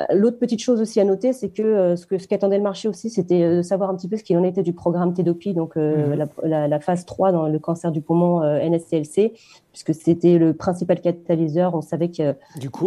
Euh, 0.01 0.15
l'autre 0.15 0.39
petite 0.39 0.61
chose 0.61 0.81
aussi 0.81 1.01
à 1.01 1.05
noter, 1.05 1.33
c'est 1.33 1.49
que 1.49 1.63
euh, 1.63 1.97
ce 1.97 2.07
que 2.07 2.19
ce 2.19 2.29
qu'attendait 2.29 2.57
le 2.57 2.63
marché 2.63 2.89
aussi, 2.89 3.11
c'était 3.11 3.43
euh, 3.43 3.57
de 3.59 3.63
savoir 3.63 3.91
un 3.91 3.97
petit 3.97 4.09
peu 4.09 4.17
ce 4.17 4.23
qu'il 4.23 4.37
en 4.39 4.45
était 4.45 4.63
du 4.63 4.73
programme 4.73 5.15
TEDOPI, 5.15 5.55
donc 5.55 5.77
mhm. 5.77 6.27
la, 6.45 6.81
phase 6.81 7.05
3 7.05 7.33
dans 7.33 7.49
le 7.49 7.59
cancer 7.59 7.93
du 7.93 8.01
poumon 8.01 8.41
NSCLC, 8.43 9.33
puisque 9.73 9.95
c'était 9.95 10.39
le 10.39 10.55
principal 10.55 11.01
catalyseur. 11.01 11.75
On 11.75 11.81
savait 11.81 12.11
qu'il 12.11 12.35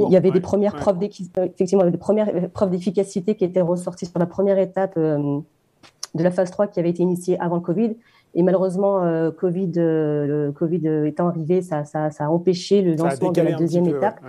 y 0.10 0.15
avait 0.15 0.32
des 0.32 0.41
premières 0.41 0.75
preuves 0.75 0.98
effectivement, 1.03 1.86
des 1.86 1.98
premières 1.98 2.50
preuves 2.51 2.70
d'efficacité 2.70 3.36
qui 3.36 3.46
étaient 3.46 3.62
ressorties 3.62 4.05
sur 4.05 4.20
la 4.20 4.25
première 4.25 4.58
étape 4.58 4.98
de 4.98 5.43
la 6.15 6.32
phase 6.32 6.51
3 6.51 6.67
qui 6.67 6.79
avait 6.79 6.89
été 6.89 7.03
initiée 7.03 7.39
avant 7.39 7.55
le 7.55 7.62
Covid. 7.62 7.96
Et 8.36 8.41
malheureusement, 8.41 9.01
COVID, 9.38 9.72
le 9.75 10.51
Covid 10.55 10.88
étant 11.05 11.27
arrivé, 11.27 11.62
ça, 11.62 11.86
ça, 11.86 12.10
ça 12.10 12.25
a 12.25 12.29
empêché 12.29 12.82
le 12.82 12.96
lancement 12.96 13.32
de 13.32 13.41
la 13.41 13.53
deuxième 13.53 13.88
étape. 13.88 14.20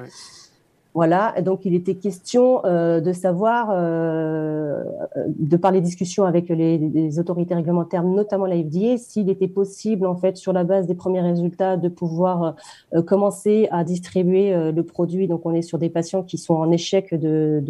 Voilà, 0.94 1.34
donc 1.42 1.64
il 1.64 1.74
était 1.74 1.96
question 1.96 2.64
euh, 2.64 3.00
de 3.00 3.12
savoir, 3.12 3.70
euh, 3.72 4.84
de 5.26 5.56
par 5.56 5.72
les 5.72 5.80
discussions 5.80 6.24
avec 6.24 6.48
les, 6.48 7.18
autorités 7.18 7.52
réglementaires, 7.56 8.04
notamment 8.04 8.46
la 8.46 8.54
FDA, 8.54 8.96
s'il 8.96 9.28
était 9.28 9.48
possible, 9.48 10.06
en 10.06 10.14
fait, 10.14 10.36
sur 10.36 10.52
la 10.52 10.62
base 10.62 10.86
des 10.86 10.94
premiers 10.94 11.20
résultats, 11.20 11.76
de 11.76 11.88
pouvoir 11.88 12.54
euh, 12.94 13.02
commencer 13.02 13.66
à 13.72 13.82
distribuer 13.82 14.54
le 14.70 14.82
produit. 14.84 15.26
Donc, 15.26 15.44
on 15.46 15.52
est 15.52 15.62
sur 15.62 15.78
des 15.78 15.90
patients 15.90 16.22
qui 16.22 16.38
sont 16.38 16.54
en 16.54 16.70
échec 16.70 17.12
de 17.12 17.62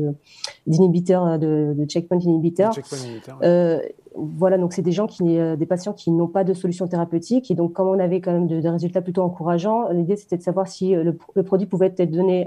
d'inhibiteurs, 0.66 1.38
de, 1.38 1.74
de, 1.74 1.84
checkpoint 1.86 2.18
inhibiteurs. 2.20 2.74
Voilà, 4.16 4.58
donc 4.58 4.72
c'est 4.72 4.82
des 4.82 4.92
gens 4.92 5.06
qui, 5.06 5.22
des 5.24 5.66
patients 5.66 5.92
qui 5.92 6.10
n'ont 6.10 6.28
pas 6.28 6.44
de 6.44 6.54
solution 6.54 6.86
thérapeutique. 6.86 7.50
Et 7.50 7.54
donc, 7.54 7.72
comme 7.72 7.88
on 7.88 7.98
avait 7.98 8.20
quand 8.20 8.32
même 8.32 8.46
des 8.46 8.68
résultats 8.68 9.02
plutôt 9.02 9.22
encourageants, 9.22 9.88
l'idée 9.90 10.16
c'était 10.16 10.36
de 10.36 10.42
savoir 10.42 10.68
si 10.68 10.94
le, 10.94 11.12
produit 11.42 11.66
pouvait 11.66 11.92
être 11.96 12.10
donné 12.10 12.46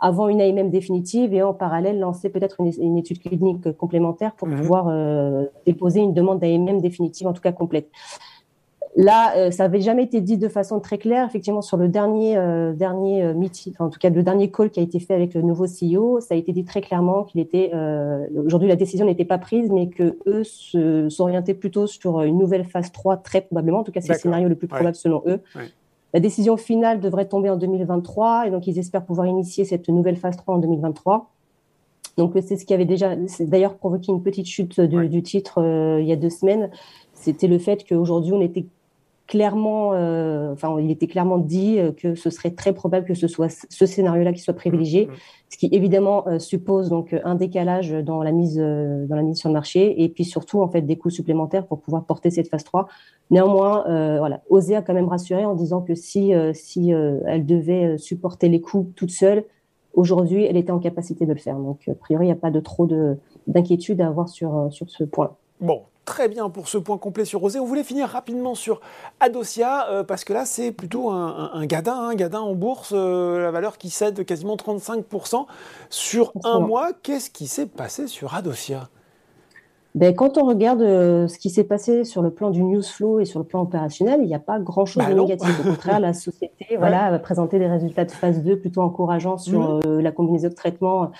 avant 0.00 0.28
une 0.28 0.40
AMM 0.40 0.70
définitive 0.70 1.32
et 1.34 1.42
en 1.42 1.54
parallèle 1.54 2.00
lancer 2.00 2.30
peut-être 2.30 2.56
une, 2.60 2.98
étude 2.98 3.20
clinique 3.20 3.70
complémentaire 3.76 4.34
pour 4.34 4.48
mhm. 4.48 4.56
pouvoir 4.56 5.46
déposer 5.66 6.00
une 6.00 6.14
demande 6.14 6.40
d'AMM 6.40 6.80
définitive, 6.80 7.28
en 7.28 7.32
tout 7.32 7.42
cas 7.42 7.52
complète. 7.52 7.88
Là, 8.96 9.36
euh, 9.36 9.50
ça 9.50 9.64
n'avait 9.64 9.80
jamais 9.80 10.04
été 10.04 10.20
dit 10.20 10.38
de 10.38 10.48
façon 10.48 10.80
très 10.80 10.98
claire. 10.98 11.26
Effectivement, 11.26 11.62
sur 11.62 11.76
le 11.76 11.88
dernier, 11.88 12.36
euh, 12.36 12.72
dernier 12.72 13.22
euh, 13.22 13.34
meeting, 13.34 13.74
en 13.78 13.90
tout 13.90 13.98
cas 13.98 14.10
le 14.10 14.22
dernier 14.22 14.50
call 14.50 14.70
qui 14.70 14.80
a 14.80 14.82
été 14.82 14.98
fait 14.98 15.14
avec 15.14 15.34
le 15.34 15.42
nouveau 15.42 15.66
CEO, 15.66 16.20
ça 16.20 16.34
a 16.34 16.36
été 16.36 16.52
dit 16.52 16.64
très 16.64 16.80
clairement 16.80 17.24
qu'il 17.24 17.40
était 17.40 17.72
aujourd'hui 18.36 18.68
la 18.68 18.76
décision 18.76 19.06
n'était 19.06 19.24
pas 19.24 19.38
prise, 19.38 19.70
mais 19.70 19.88
que 19.88 20.18
eux 20.26 20.42
s'orientaient 21.10 21.54
plutôt 21.54 21.86
sur 21.86 22.22
une 22.22 22.38
nouvelle 22.38 22.64
phase 22.64 22.90
3 22.92 23.18
très 23.18 23.42
probablement. 23.42 23.80
En 23.80 23.84
tout 23.84 23.92
cas, 23.92 24.00
c'est 24.00 24.12
le 24.12 24.18
scénario 24.18 24.48
le 24.48 24.54
plus 24.54 24.68
probable 24.68 24.94
selon 24.94 25.22
eux. 25.26 25.40
La 26.14 26.20
décision 26.20 26.56
finale 26.56 27.00
devrait 27.00 27.28
tomber 27.28 27.50
en 27.50 27.56
2023 27.56 28.46
et 28.46 28.50
donc 28.50 28.66
ils 28.66 28.78
espèrent 28.78 29.04
pouvoir 29.04 29.26
initier 29.26 29.64
cette 29.64 29.88
nouvelle 29.88 30.16
phase 30.16 30.36
3 30.36 30.54
en 30.54 30.58
2023. 30.58 31.30
Donc 32.16 32.32
c'est 32.44 32.56
ce 32.56 32.64
qui 32.64 32.74
avait 32.74 32.86
déjà, 32.86 33.14
d'ailleurs 33.40 33.76
provoqué 33.76 34.10
une 34.10 34.22
petite 34.22 34.46
chute 34.46 34.80
du, 34.80 35.08
du 35.08 35.22
titre 35.22 35.60
il 36.00 36.06
y 36.06 36.12
a 36.12 36.16
deux 36.16 36.30
semaines. 36.30 36.70
C'était 37.12 37.46
le 37.46 37.58
fait 37.58 37.84
qu'aujourd'hui 37.86 38.32
on 38.32 38.40
était 38.40 38.64
clairement, 39.28 39.92
euh, 39.92 40.52
enfin, 40.52 40.74
il 40.80 40.90
était 40.90 41.06
clairement 41.06 41.36
dit 41.36 41.78
euh, 41.78 41.92
que 41.92 42.14
ce 42.14 42.30
serait 42.30 42.50
très 42.50 42.72
probable 42.72 43.06
que 43.06 43.14
ce 43.14 43.28
soit 43.28 43.50
ce 43.68 43.86
scénario-là 43.86 44.32
qui 44.32 44.40
soit 44.40 44.54
privilégié, 44.54 45.06
mmh, 45.06 45.10
mmh. 45.10 45.14
ce 45.50 45.58
qui 45.58 45.68
évidemment 45.70 46.26
euh, 46.26 46.38
suppose 46.38 46.88
donc 46.88 47.14
un 47.24 47.34
décalage 47.34 47.92
dans 47.92 48.22
la 48.22 48.32
mise 48.32 48.56
dans 48.56 49.14
la 49.14 49.22
mise 49.22 49.38
sur 49.38 49.50
le 49.50 49.52
marché 49.52 50.02
et 50.02 50.08
puis 50.08 50.24
surtout 50.24 50.62
en 50.62 50.68
fait 50.68 50.80
des 50.80 50.96
coûts 50.96 51.10
supplémentaires 51.10 51.66
pour 51.66 51.80
pouvoir 51.80 52.04
porter 52.04 52.30
cette 52.30 52.48
phase 52.48 52.64
3. 52.64 52.88
Néanmoins, 53.30 53.84
voilà, 54.18 54.40
Osé 54.48 54.74
a 54.74 54.82
quand 54.82 54.94
même 54.94 55.08
rassuré 55.08 55.44
en 55.44 55.54
disant 55.54 55.82
que 55.82 55.94
si 55.94 56.32
si 56.54 56.90
elle 56.90 57.44
devait 57.44 57.98
supporter 57.98 58.48
les 58.48 58.62
coûts 58.62 58.90
toute 58.96 59.10
seule, 59.10 59.44
aujourd'hui, 59.92 60.44
elle 60.44 60.56
était 60.56 60.72
en 60.72 60.78
capacité 60.78 61.26
de 61.26 61.32
le 61.34 61.38
faire. 61.38 61.58
Donc, 61.58 61.86
a 61.88 61.94
priori, 61.94 62.24
il 62.24 62.28
n'y 62.28 62.32
a 62.32 62.36
pas 62.36 62.50
de 62.50 62.60
trop 62.60 62.86
de 62.86 63.18
d'inquiétude 63.46 64.00
à 64.00 64.06
avoir 64.06 64.28
sur 64.28 64.68
sur 64.70 64.88
ce 64.88 65.04
point. 65.04 65.36
Bon, 65.60 65.82
très 66.08 66.28
bien 66.28 66.48
pour 66.48 66.68
ce 66.68 66.78
point 66.78 66.96
complet 66.96 67.26
sur 67.26 67.40
Rosé. 67.40 67.60
On 67.60 67.66
voulait 67.66 67.84
finir 67.84 68.08
rapidement 68.08 68.54
sur 68.54 68.80
Adosia, 69.20 69.90
euh, 69.90 70.02
parce 70.02 70.24
que 70.24 70.32
là, 70.32 70.46
c'est 70.46 70.72
plutôt 70.72 71.10
un, 71.10 71.66
gadin, 71.66 71.92
un 71.92 72.14
gadin 72.14 72.40
en 72.40 72.54
bourse, 72.54 72.92
euh, 72.94 73.42
la 73.42 73.50
valeur 73.50 73.76
qui 73.76 73.90
cède 73.90 74.24
quasiment 74.24 74.56
35% 74.56 75.44
sur 75.90 76.32
un 76.44 76.60
mois. 76.60 76.92
Qu'est-ce 77.02 77.28
qui 77.28 77.46
s'est 77.46 77.66
passé 77.66 78.06
sur 78.06 78.34
Adosia? 78.34 78.88
Ben, 79.94 80.14
quand 80.14 80.38
on 80.38 80.44
regarde 80.44 80.82
euh, 80.82 81.28
ce 81.28 81.38
qui 81.38 81.50
s'est 81.50 81.64
passé 81.64 82.04
sur 82.04 82.22
le 82.22 82.30
plan 82.30 82.50
du 82.50 82.62
news 82.62 82.82
flow 82.82 83.20
et 83.20 83.24
sur 83.24 83.40
le 83.40 83.46
plan 83.46 83.62
opérationnel, 83.62 84.20
il 84.22 84.26
n'y 84.26 84.34
a 84.34 84.38
pas 84.38 84.60
grand-chose 84.60 85.02
bah 85.02 85.12
de 85.12 85.18
négatif. 85.18 85.60
Au 85.60 85.70
contraire, 85.70 85.98
la 85.98 86.12
société 86.12 86.66
voilà, 86.78 87.10
va 87.10 87.18
présenter 87.18 87.58
des 87.58 87.66
résultats 87.66 88.04
de 88.04 88.10
phase 88.10 88.42
2 88.42 88.58
plutôt 88.58 88.82
encourageants 88.82 89.38
sur 89.38 89.78
mmh. 89.78 90.00
la 90.00 90.12
combinaison 90.12 90.48
de 90.48 90.54
traitements 90.54 91.10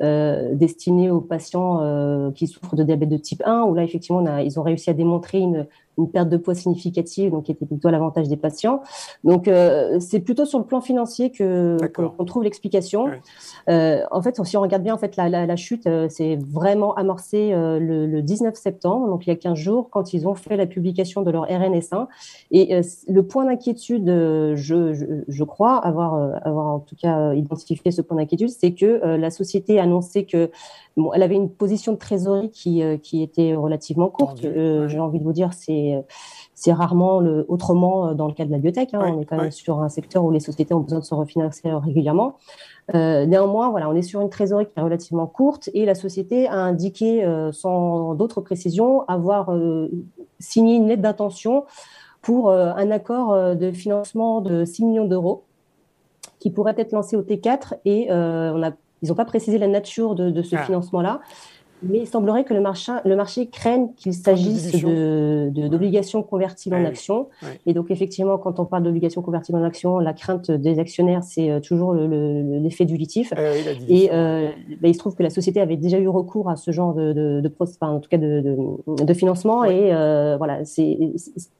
euh, 0.00 0.54
destiné 0.54 1.10
aux 1.10 1.20
patients 1.20 1.80
euh, 1.82 2.30
qui 2.30 2.46
souffrent 2.46 2.76
de 2.76 2.84
diabète 2.84 3.08
de 3.08 3.16
type 3.16 3.42
1, 3.44 3.62
où 3.62 3.74
là, 3.74 3.82
effectivement, 3.82 4.38
ils 4.38 4.60
ont 4.60 4.62
réussi 4.62 4.90
à 4.90 4.92
démontrer 4.92 5.38
une, 5.38 5.66
une 5.98 6.10
perte 6.10 6.28
de 6.28 6.36
poids 6.36 6.54
significative, 6.54 7.32
donc 7.32 7.44
qui 7.44 7.52
était 7.52 7.66
plutôt 7.66 7.88
à 7.88 7.90
l'avantage 7.90 8.28
des 8.28 8.36
patients. 8.36 8.82
Donc, 9.24 9.48
euh, 9.48 9.98
c'est 10.00 10.20
plutôt 10.20 10.44
sur 10.44 10.58
le 10.58 10.64
plan 10.64 10.80
financier 10.80 11.30
que 11.30 11.76
qu'on 11.88 12.24
trouve 12.24 12.44
l'explication. 12.44 13.08
Euh, 13.68 14.02
en 14.10 14.22
fait, 14.22 14.42
si 14.44 14.56
on 14.56 14.62
regarde 14.62 14.82
bien, 14.82 14.94
en 14.94 14.98
fait, 14.98 15.16
la, 15.16 15.28
la, 15.28 15.46
la 15.46 15.56
chute, 15.56 15.86
euh, 15.86 16.08
c'est 16.08 16.36
vraiment 16.36 16.94
euh, 16.98 17.78
le, 17.78 18.06
le, 18.06 18.22
19 18.22 18.54
septembre, 18.54 19.08
donc 19.08 19.26
il 19.26 19.30
y 19.30 19.32
a 19.32 19.36
15 19.36 19.56
jours, 19.56 19.90
quand 19.90 20.14
ils 20.14 20.26
ont 20.26 20.34
fait 20.34 20.56
la 20.56 20.66
publication 20.66 21.22
de 21.22 21.30
leur 21.30 21.46
RNS1. 21.46 22.06
Et 22.50 22.80
le 23.08 23.22
point 23.22 23.44
d'inquiétude, 23.44 24.06
je, 24.06 24.54
je, 24.92 25.22
je, 25.26 25.44
crois 25.44 25.76
avoir, 25.76 26.14
avoir 26.46 26.66
en 26.66 26.78
tout 26.80 26.96
cas 26.96 27.34
identifié 27.34 27.90
ce 27.90 28.02
point 28.02 28.16
d'inquiétude, 28.16 28.48
c'est 28.48 28.72
que 28.72 29.16
la 29.16 29.30
société 29.30 29.78
a 29.78 29.82
annoncé 29.82 30.24
que 30.24 30.50
bon, 30.98 31.12
elle 31.12 31.22
avait 31.22 31.36
une 31.36 31.50
position 31.50 31.92
de 31.92 31.98
trésorerie 31.98 32.50
qui, 32.50 32.82
qui 33.02 33.22
était 33.22 33.54
relativement 33.54 34.08
courte. 34.08 34.40
J'ai 34.42 34.98
envie 34.98 35.18
de 35.18 35.24
vous 35.24 35.32
dire, 35.32 35.52
c'est 35.52 36.04
c'est 36.58 36.72
rarement 36.72 37.20
le, 37.20 37.46
autrement 37.46 38.08
euh, 38.08 38.14
dans 38.14 38.26
le 38.26 38.32
cas 38.32 38.44
de 38.44 38.50
la 38.50 38.58
biotech. 38.58 38.92
Hein. 38.92 39.14
on 39.14 39.20
est 39.20 39.24
quand 39.24 39.36
même 39.36 39.52
sur 39.52 39.80
un 39.80 39.88
secteur 39.88 40.24
où 40.24 40.32
les 40.32 40.40
sociétés 40.40 40.74
ont 40.74 40.80
besoin 40.80 40.98
de 40.98 41.04
se 41.04 41.14
refinancer 41.14 41.70
régulièrement. 41.72 42.34
Euh, 42.96 43.26
néanmoins, 43.26 43.70
voilà, 43.70 43.88
on 43.88 43.94
est 43.94 44.02
sur 44.02 44.20
une 44.20 44.28
trésorerie 44.28 44.66
qui 44.66 44.72
est 44.76 44.82
relativement 44.82 45.28
courte 45.28 45.70
et 45.72 45.84
la 45.84 45.94
société 45.94 46.48
a 46.48 46.56
indiqué, 46.56 47.24
euh, 47.24 47.52
sans 47.52 48.14
d'autres 48.14 48.40
précisions, 48.40 49.04
avoir 49.06 49.56
signé 50.40 50.74
une 50.74 50.88
lettre 50.88 51.02
d'intention 51.02 51.64
pour 52.22 52.50
un 52.50 52.90
accord 52.90 53.54
de 53.54 53.70
financement 53.70 54.40
de 54.40 54.64
6 54.64 54.84
millions 54.84 55.06
d'euros 55.06 55.44
qui 56.40 56.50
pourrait 56.50 56.74
être 56.76 56.90
lancé 56.90 57.16
au 57.16 57.22
T4 57.22 57.74
et 57.84 58.08
on 58.10 58.62
a, 58.64 58.72
ils 59.02 59.08
n'ont 59.08 59.14
pas 59.14 59.24
précisé 59.24 59.58
la 59.58 59.68
nature 59.68 60.14
de, 60.14 60.42
ce 60.42 60.56
ah. 60.56 60.62
financement-là. 60.62 61.20
Mais 61.82 61.98
il 61.98 62.06
semblerait 62.06 62.44
que 62.44 62.54
le 62.54 62.60
marché, 62.60 62.92
le 63.04 63.14
marché 63.14 63.46
craigne 63.46 63.88
qu'il 63.96 64.12
s'agisse 64.12 64.72
d'obligations 64.82 66.20
de, 66.20 66.24
convertibles 66.24 66.74
en 66.74 66.84
actions. 66.84 67.28
Et 67.66 67.74
donc, 67.74 67.90
effectivement, 67.90 68.36
quand 68.38 68.58
on 68.58 68.64
parle 68.64 68.82
d'obligations 68.82 69.22
convertibles 69.22 69.58
en 69.58 69.64
actions, 69.64 69.98
la 69.98 70.12
crainte 70.12 70.50
des 70.50 70.78
actionnaires, 70.78 71.22
c'est 71.22 71.50
euh, 71.50 71.60
toujours 71.60 71.94
l'effet 71.94 72.84
du 72.84 72.96
litif. 72.96 73.32
Eh 73.36 74.04
et 74.04 74.10
euh, 74.12 74.48
bah, 74.80 74.88
il 74.88 74.94
se 74.94 74.98
trouve 74.98 75.14
que 75.14 75.22
la 75.22 75.30
société 75.30 75.60
avait 75.60 75.76
déjà 75.76 75.98
eu 75.98 76.08
recours 76.08 76.50
à 76.50 76.56
ce 76.56 76.72
genre 76.72 76.94
de, 76.94 77.12
de, 77.12 77.40
de 77.40 77.52
en 77.80 78.00
tout 78.00 78.08
cas 78.08 78.18
de, 78.18 79.14
financement. 79.14 79.64
Et 79.64 79.94
euh, 79.94 80.36
voilà, 80.36 80.64
c'est, 80.64 80.98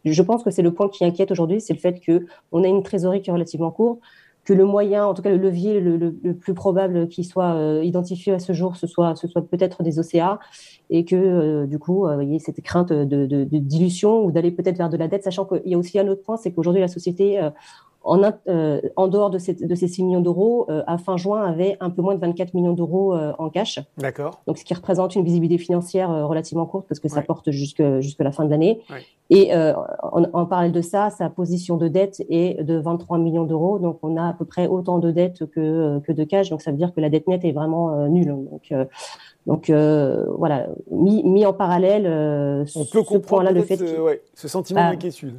je 0.04 0.22
pense 0.22 0.42
que 0.42 0.50
c'est 0.50 0.62
le 0.62 0.72
point 0.72 0.88
qui 0.88 1.04
inquiète 1.04 1.30
aujourd'hui, 1.30 1.60
c'est 1.60 1.74
le 1.74 1.78
fait 1.78 2.00
qu'on 2.04 2.64
a 2.64 2.66
une 2.66 2.82
trésorerie 2.82 3.22
qui 3.22 3.30
est 3.30 3.32
relativement 3.32 3.70
courte 3.70 4.00
que 4.48 4.54
le 4.54 4.64
moyen, 4.64 5.04
en 5.04 5.12
tout 5.12 5.20
cas 5.20 5.28
le 5.28 5.36
levier 5.36 5.78
le, 5.78 6.10
plus 6.32 6.54
probable 6.54 7.08
qui 7.08 7.22
soit 7.22 7.54
euh, 7.54 7.84
identifié 7.84 8.32
à 8.32 8.38
ce 8.38 8.54
jour, 8.54 8.76
ce 8.76 8.86
soit, 8.86 9.14
ce 9.14 9.28
soit 9.28 9.42
peut-être 9.42 9.82
des 9.82 9.98
OCA, 9.98 10.38
et 10.88 11.04
que 11.04 11.16
euh, 11.16 11.66
du 11.66 11.78
coup, 11.78 12.06
euh, 12.06 12.24
il 12.24 12.32
y 12.32 12.36
ait 12.36 12.38
cette 12.38 12.62
crainte 12.62 12.90
de, 12.90 13.26
de 13.26 13.58
dilution 13.58 14.24
ou 14.24 14.32
d'aller 14.32 14.50
peut-être 14.50 14.78
vers 14.78 14.88
de 14.88 14.96
la 14.96 15.06
dette, 15.06 15.22
sachant 15.22 15.44
qu'il 15.44 15.60
y 15.66 15.74
a 15.74 15.78
aussi 15.78 15.98
un 15.98 16.08
autre 16.08 16.22
point, 16.22 16.38
c'est 16.38 16.50
qu'aujourd'hui 16.50 16.80
la 16.80 16.88
société 16.88 17.38
en, 18.02 18.22
euh, 18.48 18.80
en 18.96 19.08
dehors 19.08 19.30
de 19.30 19.38
ces, 19.38 19.54
de 19.54 19.74
ces 19.74 19.88
6 19.88 20.04
millions 20.04 20.20
d'euros, 20.20 20.66
euh, 20.70 20.82
à 20.86 20.98
fin 20.98 21.16
juin, 21.16 21.44
avait 21.44 21.76
un 21.80 21.90
peu 21.90 22.02
moins 22.02 22.14
de 22.14 22.20
24 22.20 22.54
millions 22.54 22.72
d'euros 22.72 23.14
euh, 23.14 23.32
en 23.38 23.50
cash. 23.50 23.80
D'accord. 23.98 24.40
Donc, 24.46 24.58
ce 24.58 24.64
qui 24.64 24.74
représente 24.74 25.14
une 25.14 25.24
visibilité 25.24 25.62
financière 25.62 26.10
relativement 26.26 26.66
courte 26.66 26.86
parce 26.88 27.00
que 27.00 27.08
ça 27.08 27.22
porte 27.22 27.50
jusque, 27.50 27.82
jusque 28.00 28.20
la 28.20 28.32
fin 28.32 28.44
de 28.44 28.50
l'année. 28.50 28.80
Et 29.30 29.54
en, 29.54 30.24
en, 30.32 30.46
parallèle 30.46 30.72
de 30.72 30.80
ça, 30.80 31.10
sa 31.10 31.28
position 31.28 31.76
de 31.76 31.86
dette 31.86 32.24
est 32.30 32.64
de 32.64 32.78
23 32.78 33.18
millions 33.18 33.44
d'euros. 33.44 33.78
Donc, 33.78 33.98
on 34.02 34.16
a 34.16 34.28
à 34.28 34.32
peu 34.32 34.46
près 34.46 34.66
autant 34.66 34.98
de 34.98 35.10
dettes 35.10 35.44
que, 35.50 35.98
que 35.98 36.12
de 36.12 36.24
cash. 36.24 36.48
Donc, 36.48 36.62
ça 36.62 36.70
veut 36.70 36.78
dire 36.78 36.94
que 36.94 37.00
la 37.02 37.10
dette 37.10 37.26
nette 37.28 37.44
est 37.44 37.52
vraiment 37.52 38.08
nulle. 38.08 38.28
Donc, 38.28 38.72
donc 39.46 39.70
voilà, 39.70 40.68
mis, 40.90 41.22
mis, 41.24 41.44
en 41.44 41.52
parallèle, 41.52 42.06
on 42.74 42.84
peut 42.86 43.02
ce 43.04 43.18
point-là, 43.18 43.52
le 43.52 43.62
fait, 43.62 43.76
ce 44.34 44.48
sentiment 44.48 44.80
bah, 44.80 44.90
d'inquiétude. 44.92 45.34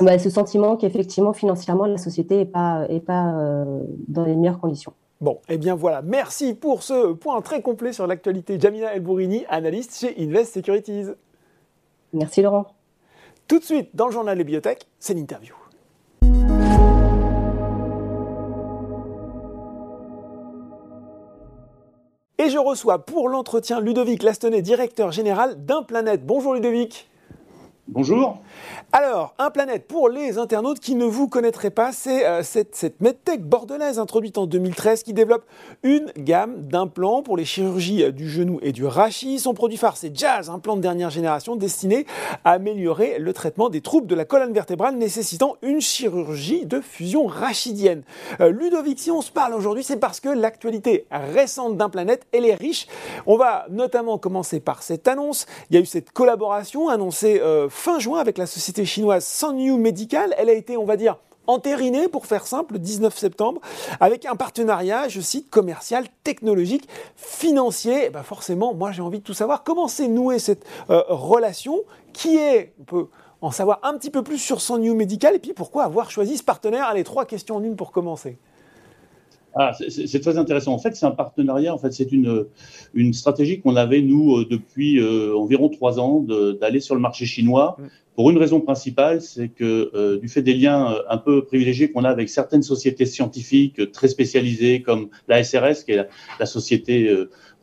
Bah, 0.00 0.18
ce 0.18 0.30
sentiment 0.30 0.76
qu'effectivement, 0.76 1.32
financièrement, 1.32 1.84
la 1.84 1.98
société 1.98 2.36
n'est 2.36 2.46
pas, 2.46 2.86
est 2.88 3.00
pas 3.00 3.34
euh, 3.34 3.82
dans 4.08 4.24
les 4.24 4.34
meilleures 4.34 4.60
conditions. 4.60 4.94
Bon, 5.20 5.40
et 5.50 5.54
eh 5.54 5.58
bien 5.58 5.74
voilà, 5.74 6.00
merci 6.00 6.54
pour 6.54 6.82
ce 6.82 7.12
point 7.12 7.38
très 7.42 7.60
complet 7.60 7.92
sur 7.92 8.06
l'actualité. 8.06 8.58
Jamina 8.58 8.94
Elbourini, 8.94 9.44
analyste 9.50 9.98
chez 9.98 10.14
Invest 10.18 10.54
Securities. 10.54 11.08
Merci 12.12 12.42
Laurent. 12.42 12.66
Tout 13.48 13.58
de 13.58 13.64
suite, 13.64 13.90
dans 13.94 14.06
le 14.06 14.12
journal 14.12 14.36
Les 14.38 14.44
Biotech, 14.44 14.86
c'est 14.98 15.14
l'interview. 15.14 15.54
Et 22.38 22.48
je 22.48 22.58
reçois 22.58 23.04
pour 23.04 23.28
l'entretien 23.28 23.80
Ludovic 23.80 24.22
Lastonnet, 24.22 24.62
directeur 24.62 25.12
général 25.12 25.64
d'Implanète. 25.66 26.24
Bonjour 26.24 26.54
Ludovic. 26.54 27.08
Bonjour. 27.92 28.38
Alors, 28.92 29.34
un 29.38 29.50
planète 29.50 29.88
pour 29.88 30.08
les 30.08 30.38
internautes 30.38 30.78
qui 30.78 30.94
ne 30.94 31.04
vous 31.04 31.26
connaîtraient 31.26 31.70
pas, 31.70 31.90
c'est 31.90 32.24
euh, 32.24 32.44
cette, 32.44 33.00
medtech 33.00 33.42
bordelaise 33.42 33.98
introduite 33.98 34.38
en 34.38 34.46
2013 34.46 35.02
qui 35.02 35.12
développe 35.12 35.44
une 35.82 36.12
gamme 36.16 36.68
d'implants 36.68 37.22
pour 37.22 37.36
les 37.36 37.44
chirurgies 37.44 38.04
euh, 38.04 38.12
du 38.12 38.30
genou 38.30 38.60
et 38.62 38.70
du 38.70 38.86
rachis. 38.86 39.40
Son 39.40 39.54
produit 39.54 39.76
phare, 39.76 39.96
c'est 39.96 40.16
Jazz, 40.16 40.50
un 40.50 40.60
plan 40.60 40.76
de 40.76 40.82
dernière 40.82 41.10
génération 41.10 41.56
destiné 41.56 42.06
à 42.44 42.52
améliorer 42.52 43.18
le 43.18 43.32
traitement 43.32 43.70
des 43.70 43.80
troubles 43.80 44.06
de 44.06 44.14
la 44.14 44.24
colonne 44.24 44.52
vertébrale 44.52 44.94
nécessitant 44.94 45.56
une 45.60 45.80
chirurgie 45.80 46.66
de 46.66 46.80
fusion 46.80 47.26
rachidienne. 47.26 48.04
Euh, 48.40 48.52
Ludovic, 48.52 49.00
si 49.00 49.10
on 49.10 49.20
se 49.20 49.32
parle 49.32 49.52
aujourd'hui, 49.52 49.82
c'est 49.82 49.98
parce 49.98 50.20
que 50.20 50.28
l'actualité 50.28 51.06
récente 51.10 51.76
d'un 51.76 51.88
planète, 51.88 52.24
elle 52.30 52.46
est 52.46 52.54
riche. 52.54 52.86
On 53.26 53.36
va 53.36 53.66
notamment 53.68 54.16
commencer 54.16 54.60
par 54.60 54.84
cette 54.84 55.08
annonce. 55.08 55.46
Il 55.70 55.74
y 55.74 55.78
a 55.78 55.82
eu 55.82 55.86
cette 55.86 56.12
collaboration 56.12 56.88
annoncée 56.88 57.40
fin 57.80 57.98
juin 57.98 58.20
avec 58.20 58.36
la 58.36 58.44
société 58.44 58.84
chinoise 58.84 59.24
Sanyu 59.24 59.72
Medical. 59.78 60.34
Elle 60.36 60.50
a 60.50 60.52
été, 60.52 60.76
on 60.76 60.84
va 60.84 60.98
dire, 60.98 61.16
entériné, 61.46 62.08
pour 62.08 62.26
faire 62.26 62.46
simple, 62.46 62.74
le 62.74 62.78
19 62.78 63.16
septembre, 63.16 63.62
avec 64.00 64.26
un 64.26 64.36
partenariat, 64.36 65.08
je 65.08 65.22
cite, 65.22 65.48
commercial, 65.48 66.04
technologique, 66.22 66.86
financier. 67.16 68.06
Et 68.06 68.10
ben 68.10 68.22
forcément, 68.22 68.74
moi 68.74 68.92
j'ai 68.92 69.00
envie 69.00 69.20
de 69.20 69.24
tout 69.24 69.32
savoir. 69.32 69.64
Comment 69.64 69.88
s'est 69.88 70.08
nouée 70.08 70.38
cette 70.38 70.66
euh, 70.90 71.02
relation? 71.08 71.80
Qui 72.12 72.36
est, 72.36 72.74
on 72.80 72.84
peut 72.84 73.06
en 73.40 73.50
savoir 73.50 73.80
un 73.82 73.96
petit 73.96 74.10
peu 74.10 74.22
plus 74.22 74.38
sur 74.38 74.60
son 74.60 74.76
new 74.76 74.94
médical 74.94 75.34
et 75.34 75.38
puis 75.38 75.54
pourquoi 75.54 75.84
avoir 75.84 76.10
choisi 76.10 76.36
ce 76.36 76.44
partenaire? 76.44 76.84
Allez, 76.84 77.02
trois 77.02 77.24
questions 77.24 77.56
en 77.56 77.62
une 77.62 77.76
pour 77.76 77.92
commencer. 77.92 78.36
Ah, 79.54 79.72
c'est 79.88 80.20
très 80.20 80.38
intéressant. 80.38 80.72
En 80.72 80.78
fait, 80.78 80.94
c'est 80.94 81.06
un 81.06 81.10
partenariat. 81.10 81.74
En 81.74 81.78
fait, 81.78 81.92
c'est 81.92 82.12
une, 82.12 82.46
une 82.94 83.12
stratégie 83.12 83.60
qu'on 83.60 83.74
avait 83.74 84.00
nous 84.00 84.36
euh, 84.36 84.46
depuis 84.48 85.00
euh, 85.00 85.36
environ 85.36 85.68
trois 85.68 85.98
ans 85.98 86.24
d'aller 86.60 86.80
sur 86.80 86.94
le 86.94 87.00
marché 87.00 87.26
chinois. 87.26 87.76
Pour 88.14 88.30
une 88.30 88.38
raison 88.38 88.60
principale, 88.60 89.22
c'est 89.22 89.48
que 89.48 89.90
euh, 89.94 90.18
du 90.18 90.28
fait 90.28 90.42
des 90.42 90.54
liens 90.54 90.94
un 91.08 91.16
peu 91.16 91.44
privilégiés 91.44 91.90
qu'on 91.90 92.04
a 92.04 92.10
avec 92.10 92.28
certaines 92.28 92.62
sociétés 92.62 93.06
scientifiques 93.06 93.90
très 93.92 94.08
spécialisées, 94.08 94.82
comme 94.82 95.08
la 95.26 95.42
SRS, 95.42 95.84
qui 95.84 95.92
est 95.92 96.06
la, 96.38 96.46
société 96.46 97.12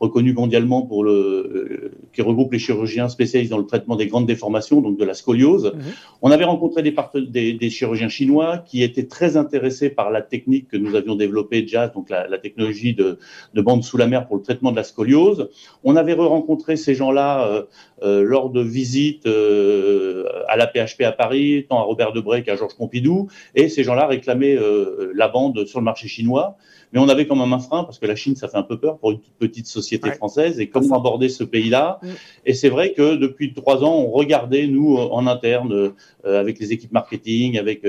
reconnu 0.00 0.32
mondialement 0.32 0.82
pour 0.82 1.04
le, 1.04 1.12
euh, 1.12 1.90
qui 2.12 2.22
regroupe 2.22 2.52
les 2.52 2.58
chirurgiens 2.58 3.08
spécialisés 3.08 3.50
dans 3.50 3.58
le 3.58 3.66
traitement 3.66 3.96
des 3.96 4.06
grandes 4.06 4.26
déformations, 4.26 4.80
donc 4.80 4.96
de 4.98 5.04
la 5.04 5.14
scoliose. 5.14 5.72
Mhm. 5.74 5.82
On 6.22 6.30
avait 6.30 6.44
rencontré 6.44 6.82
des, 6.82 6.94
des, 7.28 7.52
des, 7.52 7.70
chirurgiens 7.70 8.08
chinois 8.08 8.58
qui 8.58 8.82
étaient 8.82 9.06
très 9.06 9.36
intéressés 9.36 9.90
par 9.90 10.10
la 10.10 10.22
technique 10.22 10.68
que 10.68 10.76
nous 10.76 10.94
avions 10.94 11.16
développée 11.16 11.62
déjà, 11.62 11.88
donc 11.88 12.10
la, 12.10 12.28
la 12.28 12.38
technologie 12.38 12.94
de, 12.94 13.18
de, 13.54 13.60
bande 13.62 13.82
sous 13.82 13.96
la 13.96 14.06
mer 14.06 14.26
pour 14.26 14.36
le 14.36 14.42
traitement 14.42 14.70
de 14.70 14.76
la 14.76 14.84
scoliose. 14.84 15.48
On 15.84 15.96
avait 15.96 16.14
re-rencontré 16.14 16.76
ces 16.76 16.94
gens-là 16.94 17.46
euh, 17.48 17.62
euh, 18.02 18.22
lors 18.22 18.50
de 18.50 18.60
visites 18.60 19.26
euh, 19.26 20.24
à 20.48 20.56
la 20.56 20.66
PHP 20.68 21.02
à 21.02 21.12
Paris, 21.12 21.66
tant 21.68 21.78
à 21.78 21.82
Robert 21.82 22.12
Debré 22.12 22.44
qu'à 22.44 22.54
Georges 22.54 22.76
Pompidou, 22.76 23.28
et 23.56 23.68
ces 23.68 23.82
gens-là 23.82 24.06
réclamaient 24.06 24.56
euh, 24.56 25.12
la 25.14 25.28
bande 25.28 25.66
sur 25.66 25.80
le 25.80 25.84
marché 25.84 26.06
chinois. 26.06 26.56
Mais 26.92 27.00
on 27.00 27.08
avait 27.08 27.26
quand 27.26 27.36
même 27.36 27.52
un 27.52 27.58
frein 27.58 27.84
parce 27.84 27.98
que 27.98 28.06
la 28.06 28.16
Chine, 28.16 28.36
ça 28.36 28.48
fait 28.48 28.56
un 28.56 28.62
peu 28.62 28.78
peur 28.78 28.98
pour 28.98 29.10
une 29.10 29.20
petite 29.38 29.66
société 29.66 30.10
française. 30.12 30.60
Et 30.60 30.68
comment 30.68 30.96
aborder 30.96 31.28
ce 31.28 31.44
pays-là? 31.44 31.98
Mm. 32.02 32.06
Et 32.46 32.54
c'est 32.54 32.68
vrai 32.68 32.92
que 32.92 33.16
depuis 33.16 33.52
trois 33.52 33.84
ans, 33.84 33.94
on 33.94 34.10
regardait 34.10 34.66
nous 34.66 34.96
en 34.96 35.26
interne 35.26 35.92
avec 36.28 36.58
les 36.58 36.72
équipes 36.72 36.92
marketing, 36.92 37.58
avec 37.58 37.84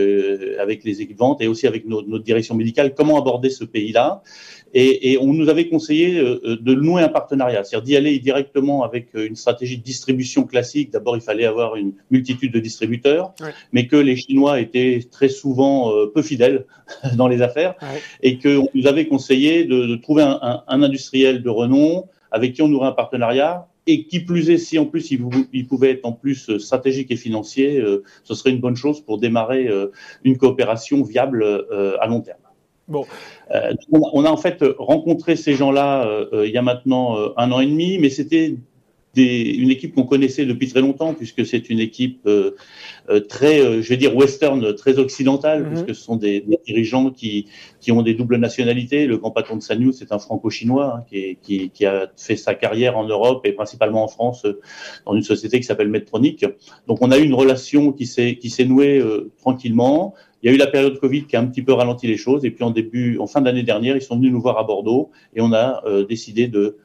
avec 0.60 0.84
les 0.84 1.01
équipes 1.01 1.17
ventes 1.17 1.41
et 1.41 1.48
aussi 1.48 1.67
avec 1.67 1.86
notre, 1.88 2.08
notre 2.08 2.24
direction 2.24 2.55
médicale, 2.55 2.93
comment 2.96 3.19
aborder 3.19 3.50
ce 3.50 3.63
pays-là. 3.63 4.22
Et, 4.74 5.12
et, 5.12 5.17
on 5.17 5.34
nous 5.34 5.50
avait 5.50 5.67
conseillé 5.67 6.19
euh, 6.19 6.58
de 6.60 6.75
nouer 6.75 7.01
un 7.01 7.10
partenariat, 7.10 7.63
c'est-à-dire 7.63 7.86
d'y 7.86 7.98
aller 7.98 8.19
directement 8.19 8.84
avec 8.84 9.08
euh, 9.15 9.25
une 9.25 9.36
stratégie 9.36 9.77
de 9.77 9.84
distribution 9.84 10.43
classique. 10.43 10.91
D'abord, 10.91 11.15
il 11.15 11.22
fallait 11.22 11.46
avoir 11.46 11.75
une 11.75 11.93
multitude 12.12 12.53
de 12.53 12.60
distributeurs, 12.60 13.34
mais 13.72 13.88
que 13.88 13.96
les 13.96 14.15
Chinois 14.15 14.60
étaient 14.60 15.01
très 15.10 15.29
souvent 15.29 15.91
euh, 15.91 16.05
peu 16.13 16.22
fidèles 16.22 16.65
dans 17.15 17.27
les 17.27 17.41
affaires, 17.41 17.75
et 18.22 18.38
qu'on 18.38 18.67
nous 18.75 18.88
avait 18.88 19.08
conseillé 19.08 19.65
de, 19.65 19.88
de 19.88 19.96
trouver 19.96 20.24
un, 20.24 20.38
un, 20.41 20.63
un, 20.67 20.84
industriel 20.84 21.41
de 21.41 21.50
renom 21.50 22.05
avec 22.31 22.53
qui 22.53 22.62
on 22.62 22.67
nouerait 22.67 22.89
un 22.89 22.93
partenariat. 22.93 23.67
Et 23.91 24.05
qui 24.05 24.19
plus 24.19 24.51
est, 24.51 24.60
si 24.60 24.77
en 24.77 24.86
plus 24.86 25.10
il, 25.10 25.19
il 25.51 25.65
pouvait 25.65 25.91
être 25.91 26.05
en 26.05 26.12
plus 26.13 26.58
stratégique 26.60 27.10
et 27.10 27.15
financier, 27.15 27.84
ce 28.24 28.34
serait 28.36 28.51
une 28.51 28.60
bonne 28.60 28.75
chose 28.75 29.01
pour 29.01 29.17
démarrer 29.17 29.67
une 30.24 30.38
coopération 30.38 31.01
viable 31.01 31.43
à 32.00 32.05
long 32.05 32.22
terme. 32.22 32.38
Bon. 32.89 33.05
Euh, 33.51 33.74
on, 33.91 34.25
a, 34.25 34.29
en 34.29 34.38
fait 34.38 34.63
rencontré 34.77 35.36
ces 35.36 35.53
gens-là 35.53 36.08
euh, 36.08 36.25
euh, 36.34 36.48
il 36.48 36.53
y 36.53 36.58
a 36.58 36.63
maintenant 36.63 37.17
un 37.38 37.51
an 37.51 37.60
et 37.60 37.67
demi, 37.67 38.00
mais 38.00 38.10
c'était 38.10 38.55
une 39.16 39.72
équipe 39.72 39.96
qu'on 39.96 40.04
connaissait 40.04 40.46
depuis 40.46 40.68
très 40.68 40.82
longtemps, 40.82 41.13
puisque 41.13 41.46
c'est 41.46 41.70
une 41.70 41.80
équipe 41.80 42.30
très, 43.28 43.82
je 43.82 43.89
vais 43.89 43.98
dire, 43.98 44.16
western, 44.16 44.74
très 44.75 45.00
occidentale, 45.00 45.63
mhm. 45.63 45.70
puisque 45.70 45.96
ce 45.96 46.04
sont 46.04 46.16
des, 46.16 46.46
dirigeants 46.66 47.10
qui, 47.10 47.48
qui 47.80 47.92
ont 47.92 48.01
des 48.01 48.13
doubles 48.13 48.38
nationalités. 48.38 49.08
Le 49.08 49.18
grand 49.18 49.32
patron 49.32 49.58
de 49.58 49.62
Sanyu, 49.62 49.92
c'est 49.94 50.12
un 50.12 50.20
franco-chinois 50.20 50.98
hein, 50.98 51.04
qui, 51.10 51.38
qui, 51.42 51.70
qui, 51.72 51.86
a 51.86 52.12
fait 52.18 52.36
sa 52.36 52.54
carrière 52.54 52.98
en 52.98 53.06
Europe 53.06 53.46
et 53.46 53.51
principalement 53.51 54.04
en 54.04 54.08
France 54.08 54.46
dans 55.06 55.16
une 55.16 55.24
société 55.24 55.60
qui 55.60 55.66
s'appelle 55.66 55.89
Medtronic. 55.89 56.46
Donc 56.88 57.00
on 57.01 57.12
a 57.12 57.18
eu 57.18 57.24
une 57.24 57.34
relation 57.34 57.92
qui 57.92 58.06
s'est 58.06 58.66
nouée 58.66 59.04
tranquillement. 59.39 60.13
Il 60.42 60.50
y 60.50 60.51
a 60.51 60.56
eu 60.56 60.58
la 60.58 60.68
période 60.68 61.00
Covid 61.00 61.25
qui 61.25 61.36
a 61.36 61.42
un 61.42 61.46
petit 61.46 61.62
peu 61.62 61.74
ralenti 61.74 62.08
les 62.08 62.18
choses. 62.18 62.46
Et 62.46 62.51
puis 62.51 62.63
en 62.63 62.72
début, 62.72 63.18
en 63.20 63.28
fin 63.28 63.42
d'année 63.42 63.63
dernière, 63.63 63.96
ils 63.96 64.01
sont 64.01 64.16
venus 64.16 64.32
nous 64.32 64.42
voir 64.42 64.58
à 64.58 64.63
Bordeaux 64.63 65.12
et 65.36 65.42
on 65.42 65.51
a 65.54 65.84
euh, 65.86 66.06
décidé 66.06 66.48
de 66.48 66.78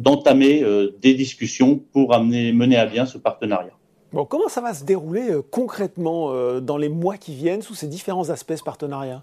d'entamer 0.00 0.62
euh, 0.62 0.96
des 1.00 1.14
discussions 1.14 1.80
pour 1.92 2.14
amener, 2.14 2.52
mener 2.52 2.76
à 2.76 2.86
bien 2.86 3.06
ce 3.06 3.18
partenariat. 3.18 3.72
Bon, 4.12 4.24
comment 4.24 4.48
ça 4.48 4.60
va 4.60 4.74
se 4.74 4.84
dérouler 4.84 5.30
euh, 5.30 5.42
concrètement 5.42 6.60
dans 6.60 6.76
les 6.76 6.88
mois 6.88 7.16
qui 7.16 7.34
viennent 7.34 7.62
sous 7.62 7.74
ces 7.74 7.86
différents 7.86 8.30
aspects 8.30 8.56
ce 8.56 8.64
partenariat 8.64 9.22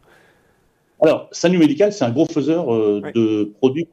alors, 0.99 1.27
Sanu 1.31 1.59
Medical, 1.59 1.93
c'est 1.93 2.05
un 2.05 2.09
gros 2.09 2.25
faiseur 2.25 2.65
de 2.71 3.53
produits 3.59 3.87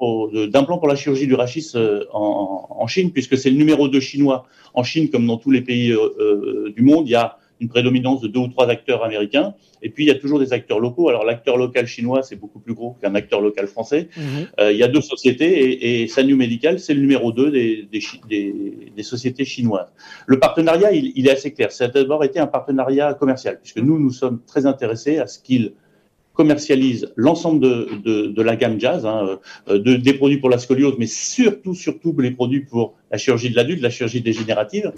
d'implants 0.48 0.78
pour 0.78 0.88
la 0.88 0.96
chirurgie 0.96 1.26
du 1.26 1.34
rachis 1.34 1.72
en, 2.14 2.66
en, 2.70 2.86
Chine, 2.86 3.12
puisque 3.12 3.36
c'est 3.36 3.50
le 3.50 3.58
numéro 3.58 3.88
2 3.88 4.00
chinois. 4.00 4.46
En 4.72 4.84
Chine, 4.84 5.10
comme 5.10 5.26
dans 5.26 5.36
tous 5.36 5.50
les 5.50 5.60
pays 5.60 5.94
du 6.74 6.80
monde, 6.80 7.06
il 7.06 7.10
y 7.10 7.14
a 7.14 7.36
une 7.60 7.68
prédominance 7.68 8.20
de 8.20 8.28
deux 8.28 8.40
ou 8.40 8.48
trois 8.48 8.68
acteurs 8.68 9.04
américains. 9.04 9.54
Et 9.82 9.90
puis, 9.90 10.04
il 10.04 10.08
y 10.08 10.10
a 10.10 10.14
toujours 10.14 10.38
des 10.38 10.52
acteurs 10.52 10.80
locaux. 10.80 11.08
Alors, 11.08 11.24
l'acteur 11.24 11.56
local 11.56 11.86
chinois, 11.86 12.22
c'est 12.22 12.36
beaucoup 12.36 12.58
plus 12.58 12.74
gros 12.74 12.96
qu'un 13.00 13.14
acteur 13.14 13.40
local 13.40 13.66
français. 13.66 14.08
Mhm. 14.16 14.24
Euh, 14.60 14.72
il 14.72 14.78
y 14.78 14.82
a 14.82 14.88
deux 14.88 15.00
sociétés 15.00 15.72
et, 15.72 16.02
et 16.02 16.08
Sanyu 16.08 16.34
Medical, 16.34 16.78
c'est 16.80 16.94
le 16.94 17.00
numéro 17.00 17.32
deux 17.32 17.50
des, 17.50 17.88
des, 17.92 18.90
des, 18.96 19.02
sociétés 19.02 19.44
chinoises. 19.44 19.92
Le 20.26 20.38
partenariat, 20.38 20.92
il, 20.92 21.12
il 21.14 21.28
est 21.28 21.32
assez 21.32 21.52
clair. 21.52 21.70
Ça 21.70 21.84
a 21.84 21.88
d'abord 21.88 22.24
été 22.24 22.38
un 22.38 22.46
partenariat 22.46 23.14
commercial, 23.14 23.58
puisque 23.60 23.78
nous, 23.78 23.98
nous 23.98 24.10
sommes 24.10 24.40
très 24.46 24.66
intéressés 24.66 25.18
à 25.18 25.26
ce 25.26 25.38
qu'il 25.38 25.74
commercialise 26.34 27.12
l'ensemble 27.16 27.60
de, 27.60 27.88
de, 28.04 28.26
de, 28.26 28.42
la 28.42 28.56
gamme 28.56 28.78
jazz, 28.78 29.06
hein, 29.06 29.38
euh, 29.68 29.78
de, 29.78 29.94
des 29.94 30.14
produits 30.14 30.38
pour 30.38 30.50
la 30.50 30.58
scoliose, 30.58 30.96
mais 30.98 31.06
surtout, 31.06 31.74
surtout 31.74 32.14
les 32.18 32.32
produits 32.32 32.60
pour 32.60 32.94
la 33.10 33.18
chirurgie 33.18 33.50
de 33.50 33.56
l'adulte, 33.56 33.80
la 33.80 33.90
chirurgie 33.90 34.20
dégénérative. 34.20 34.92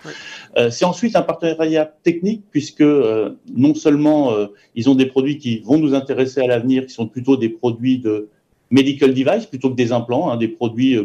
Euh, 0.56 0.70
c'est 0.70 0.86
ensuite 0.86 1.14
un 1.14 1.22
partenariat 1.22 1.84
technique, 2.02 2.42
puisque 2.50 2.80
euh, 2.80 3.30
non 3.54 3.74
seulement 3.74 4.32
euh, 4.32 4.46
ils 4.74 4.88
ont 4.88 4.94
des 4.94 5.06
produits 5.06 5.38
qui 5.38 5.58
vont 5.58 5.78
nous 5.78 5.94
intéresser 5.94 6.40
à 6.40 6.46
l'avenir, 6.46 6.86
qui 6.86 6.94
sont 6.94 7.06
plutôt 7.06 7.36
des 7.36 7.50
produits 7.50 7.98
de 7.98 8.28
medical 8.70 9.12
device 9.12 9.46
plutôt 9.46 9.70
que 9.70 9.76
des 9.76 9.92
implants, 9.92 10.30
hein, 10.30 10.38
des 10.38 10.48
produits 10.48 10.98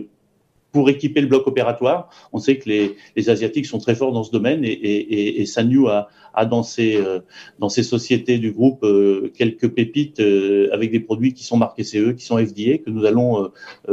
pour 0.71 0.89
équiper 0.89 1.21
le 1.21 1.27
bloc 1.27 1.47
opératoire. 1.47 2.09
On 2.33 2.39
sait 2.39 2.57
que 2.57 2.69
les, 2.69 2.95
les 3.15 3.29
Asiatiques 3.29 3.65
sont 3.65 3.79
très 3.79 3.95
forts 3.95 4.13
dans 4.13 4.23
ce 4.23 4.31
domaine 4.31 4.63
et, 4.63 4.71
et, 4.71 5.41
et 5.41 5.45
Sanyu 5.45 5.87
a, 5.87 6.07
a 6.33 6.45
dans, 6.45 6.63
ses, 6.63 6.95
euh, 6.95 7.19
dans 7.59 7.69
ses 7.69 7.83
sociétés 7.83 8.37
du 8.37 8.51
groupe 8.51 8.83
euh, 8.83 9.31
quelques 9.35 9.69
pépites 9.69 10.19
euh, 10.19 10.69
avec 10.71 10.91
des 10.91 10.99
produits 10.99 11.33
qui 11.33 11.43
sont 11.43 11.57
marqués 11.57 11.83
CE, 11.83 12.11
qui 12.11 12.25
sont 12.25 12.37
FDA, 12.37 12.77
que 12.77 12.89
nous 12.89 13.05
allons 13.05 13.51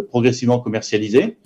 progressivement 0.08 0.58
commercialiser. 0.58 1.36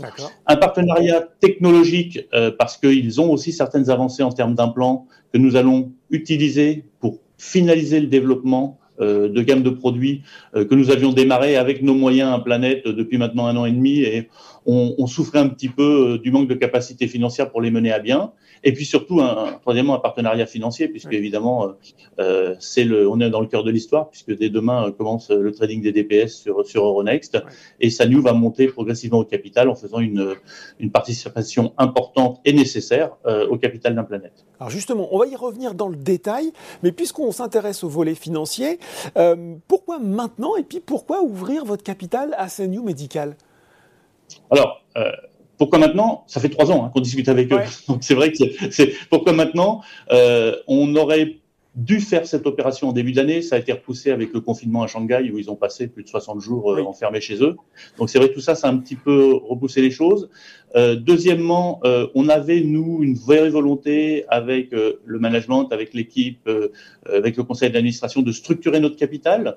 Un 0.47 0.57
partenariat 0.57 1.21
technologique 1.40 2.21
parce 2.59 2.77
qu'ils 2.77 3.21
ont 3.21 3.31
aussi 3.31 3.53
certaines 3.53 3.90
avancées 3.90 4.23
en 4.23 4.33
termes 4.33 4.55
d'implants 4.55 5.07
que 5.33 5.38
nous 5.38 5.57
allons 5.57 5.92
utiliser 6.11 6.85
pour 7.01 7.18
finaliser 7.38 8.01
le 8.01 8.07
développement 8.07 8.79
de 9.01 9.42
gamme 9.42 9.62
de 9.62 9.71
produits 9.71 10.23
que 10.55 10.75
nous 10.75 10.90
avions 10.90 11.12
démarré 11.12 11.57
avec 11.57 11.83
nos 11.83 11.95
moyens 11.95 12.33
à 12.33 12.38
Planète 12.38 12.87
depuis 12.87 13.18
maintenant 13.18 13.47
un 13.47 13.57
an 13.57 13.64
et 13.64 13.73
demi 13.73 14.01
et 14.01 14.29
on, 14.66 14.94
on, 14.98 15.07
souffrait 15.07 15.38
un 15.38 15.48
petit 15.48 15.68
peu 15.68 16.18
du 16.18 16.31
manque 16.31 16.48
de 16.48 16.55
capacité 16.55 17.07
financière 17.07 17.51
pour 17.51 17.61
les 17.61 17.70
mener 17.70 17.92
à 17.92 17.98
bien. 17.98 18.33
Et 18.64 18.72
puis 18.72 18.85
surtout, 18.85 19.20
un, 19.20 19.59
troisièmement, 19.61 19.94
un 19.94 19.98
partenariat 19.98 20.46
financier, 20.46 20.88
puisque 20.88 21.12
évidemment, 21.12 21.66
euh, 21.66 21.72
euh, 22.20 22.55
c'est 22.61 22.85
le, 22.85 23.09
on 23.09 23.20
est 23.20 23.31
dans 23.31 23.40
le 23.40 23.46
cœur 23.46 23.64
de 23.64 23.70
l'histoire, 23.70 24.09
puisque 24.09 24.37
dès 24.37 24.51
demain 24.51 24.87
euh, 24.87 24.90
commence 24.92 25.31
le 25.31 25.53
trading 25.53 25.83
des 25.83 25.92
DPS 25.92 26.29
sur, 26.29 26.64
sur 26.64 26.85
Euronext, 26.85 27.38
et 27.81 27.90
Sanyu 27.90 28.20
va 28.20 28.33
monter 28.33 28.68
progressivement 28.68 29.18
au 29.18 29.25
capital 29.25 29.68
en 29.68 29.75
faisant 29.75 29.98
une, 29.98 30.35
une 30.79 30.90
participation 30.90 31.72
importante 31.79 32.40
et 32.44 32.53
nécessaire 32.53 33.16
au 33.51 33.57
capital 33.57 33.94
d'un 33.94 34.05
planète. 34.05 34.44
Alors 34.61 34.70
justement, 34.70 35.09
on 35.12 35.18
va 35.18 35.27
y 35.27 35.37
revenir 35.37 35.75
dans 35.75 35.88
le 35.88 35.96
détail, 35.96 36.53
mais 36.83 36.92
puisqu'on 36.92 37.33
s'intéresse 37.33 37.85
au 37.85 37.88
volet 37.88 38.14
financier, 38.14 38.79
pourquoi 39.68 39.98
maintenant 39.98 40.57
et 40.57 40.62
puis 40.62 40.81
pourquoi 40.81 41.22
ouvrir 41.22 41.64
votre 41.64 41.83
capital 41.83 42.35
à 42.38 42.48
Sanyu 42.48 42.81
Medical? 42.81 43.37
Alors, 44.51 44.83
pourquoi 45.62 45.79
maintenant? 45.79 46.25
Ça 46.27 46.40
fait 46.40 46.49
trois 46.49 46.73
ans 46.73 46.85
hein, 46.85 46.90
qu'on 46.92 47.01
discute 47.01 47.29
avec 47.29 47.53
eux. 47.53 47.61
Donc 47.88 48.03
c'est 48.03 48.14
vrai 48.14 48.33
que 48.33 48.38
c'est 48.73 48.92
pourquoi 49.09 49.33
maintenant? 49.33 49.81
Euh, 50.11 50.57
on 50.66 50.97
aurait 50.97 51.37
dû 51.77 52.01
faire 52.01 52.27
cette 52.27 52.47
opération 52.47 52.88
en 52.88 52.92
début 52.92 53.12
d'année. 53.12 53.42
Ça 53.42 53.55
a 53.55 53.59
été 53.61 53.73
repoussé 53.73 54.11
avec 54.11 54.33
le 54.35 54.40
confinement 54.40 54.83
à 54.83 54.88
Shanghai 54.88 55.31
où 55.33 55.38
ils 55.38 55.51
ont 55.51 55.55
passé 55.55 55.87
plus 55.87 56.03
de 56.03 56.09
60 56.09 56.40
jours 56.40 56.73
euh, 56.73 56.83
enfermés 56.83 57.21
chez 57.21 57.42
eux. 57.45 57.57
Donc 57.97 58.11
c'est 58.11 58.18
vrai 58.18 58.29
que 58.29 58.35
tout 58.35 58.40
ça, 58.40 58.57
ça 58.57 58.66
a 58.66 58.73
un 58.73 58.79
petit 58.79 58.97
peu 58.97 59.35
repoussé 59.35 59.81
les 59.81 59.92
choses. 59.92 60.29
Euh, 60.74 60.94
deuxièmement, 60.96 61.80
euh, 61.85 62.06
on 62.14 62.28
avait, 62.28 62.61
nous, 62.61 63.02
une 63.02 63.14
vraie 63.14 63.48
volonté 63.48 64.24
avec 64.28 64.72
euh, 64.72 65.00
le 65.04 65.18
management, 65.18 65.68
avec 65.72 65.94
l'équipe, 65.94 66.48
avec 67.06 67.37
le 67.37 67.42
conseil 67.42 67.70
d'administration 67.70 68.22
de 68.22 68.32
structurer 68.32 68.80
notre 68.80 68.96
capital. 68.96 69.56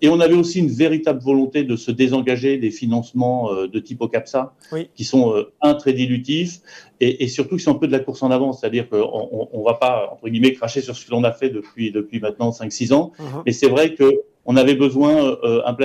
et 0.00 0.08
on 0.08 0.20
avait 0.20 0.34
aussi 0.34 0.60
une 0.60 0.70
véritable 0.70 1.20
volonté 1.20 1.64
de 1.64 1.76
se 1.76 1.90
désengager 1.90 2.56
des 2.58 2.70
financements 2.70 3.52
de 3.66 3.78
type 3.80 4.00
OCAPSA, 4.00 4.54
oui. 4.72 4.88
qui 4.94 5.04
sont 5.04 5.44
un 5.60 5.74
très 5.74 5.92
dilutifs 5.92 6.60
et, 7.00 7.24
et, 7.24 7.28
surtout 7.28 7.56
qui 7.56 7.64
sont 7.64 7.72
un 7.72 7.78
peu 7.78 7.88
de 7.88 7.92
la 7.92 7.98
course 7.98 8.22
en 8.22 8.30
avant. 8.30 8.52
C'est-à-dire 8.52 8.88
qu'on 8.88 9.48
ne 9.52 9.64
va 9.64 9.74
pas, 9.74 10.10
entre 10.12 10.28
guillemets, 10.28 10.52
cracher 10.52 10.80
sur 10.82 10.96
ce 10.96 11.04
que 11.04 11.10
l'on 11.10 11.24
a 11.24 11.32
fait 11.32 11.50
depuis, 11.50 11.90
depuis 11.90 12.20
maintenant 12.20 12.50
5-6 12.50 12.92
ans. 12.92 13.12
Uh-huh. 13.18 13.42
Mais 13.44 13.52
c'est 13.52 13.68
vrai 13.68 13.94
que 13.94 14.22
on 14.46 14.56
avait 14.56 14.76
besoin, 14.76 15.36
euh, 15.44 15.60
un 15.66 15.76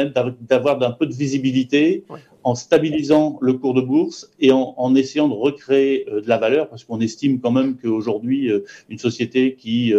d'avoir 0.41 0.78
d'un 0.78 0.91
peu 0.91 1.08
de 1.08 1.13
visibilité 1.13 2.04
en 2.43 2.56
stabilisant 2.56 3.38
le 3.41 3.54
cours 3.54 3.74
de 3.74 3.82
bourse 3.82 4.32
et 4.39 4.52
en, 4.52 4.95
essayant 4.95 5.28
de 5.28 5.34
recréer 5.34 6.08
euh, 6.10 6.21
de 6.21 6.30
la 6.30 6.38
valeur, 6.38 6.69
parce 6.69 6.84
qu'on 6.84 7.00
estime 7.00 7.39
quand 7.39 7.52
même 7.52 7.76
qu'aujourd'hui, 7.78 8.52
euh, 8.52 8.63
une 8.89 9.00
société 9.00 9.56
qui, 9.56 9.93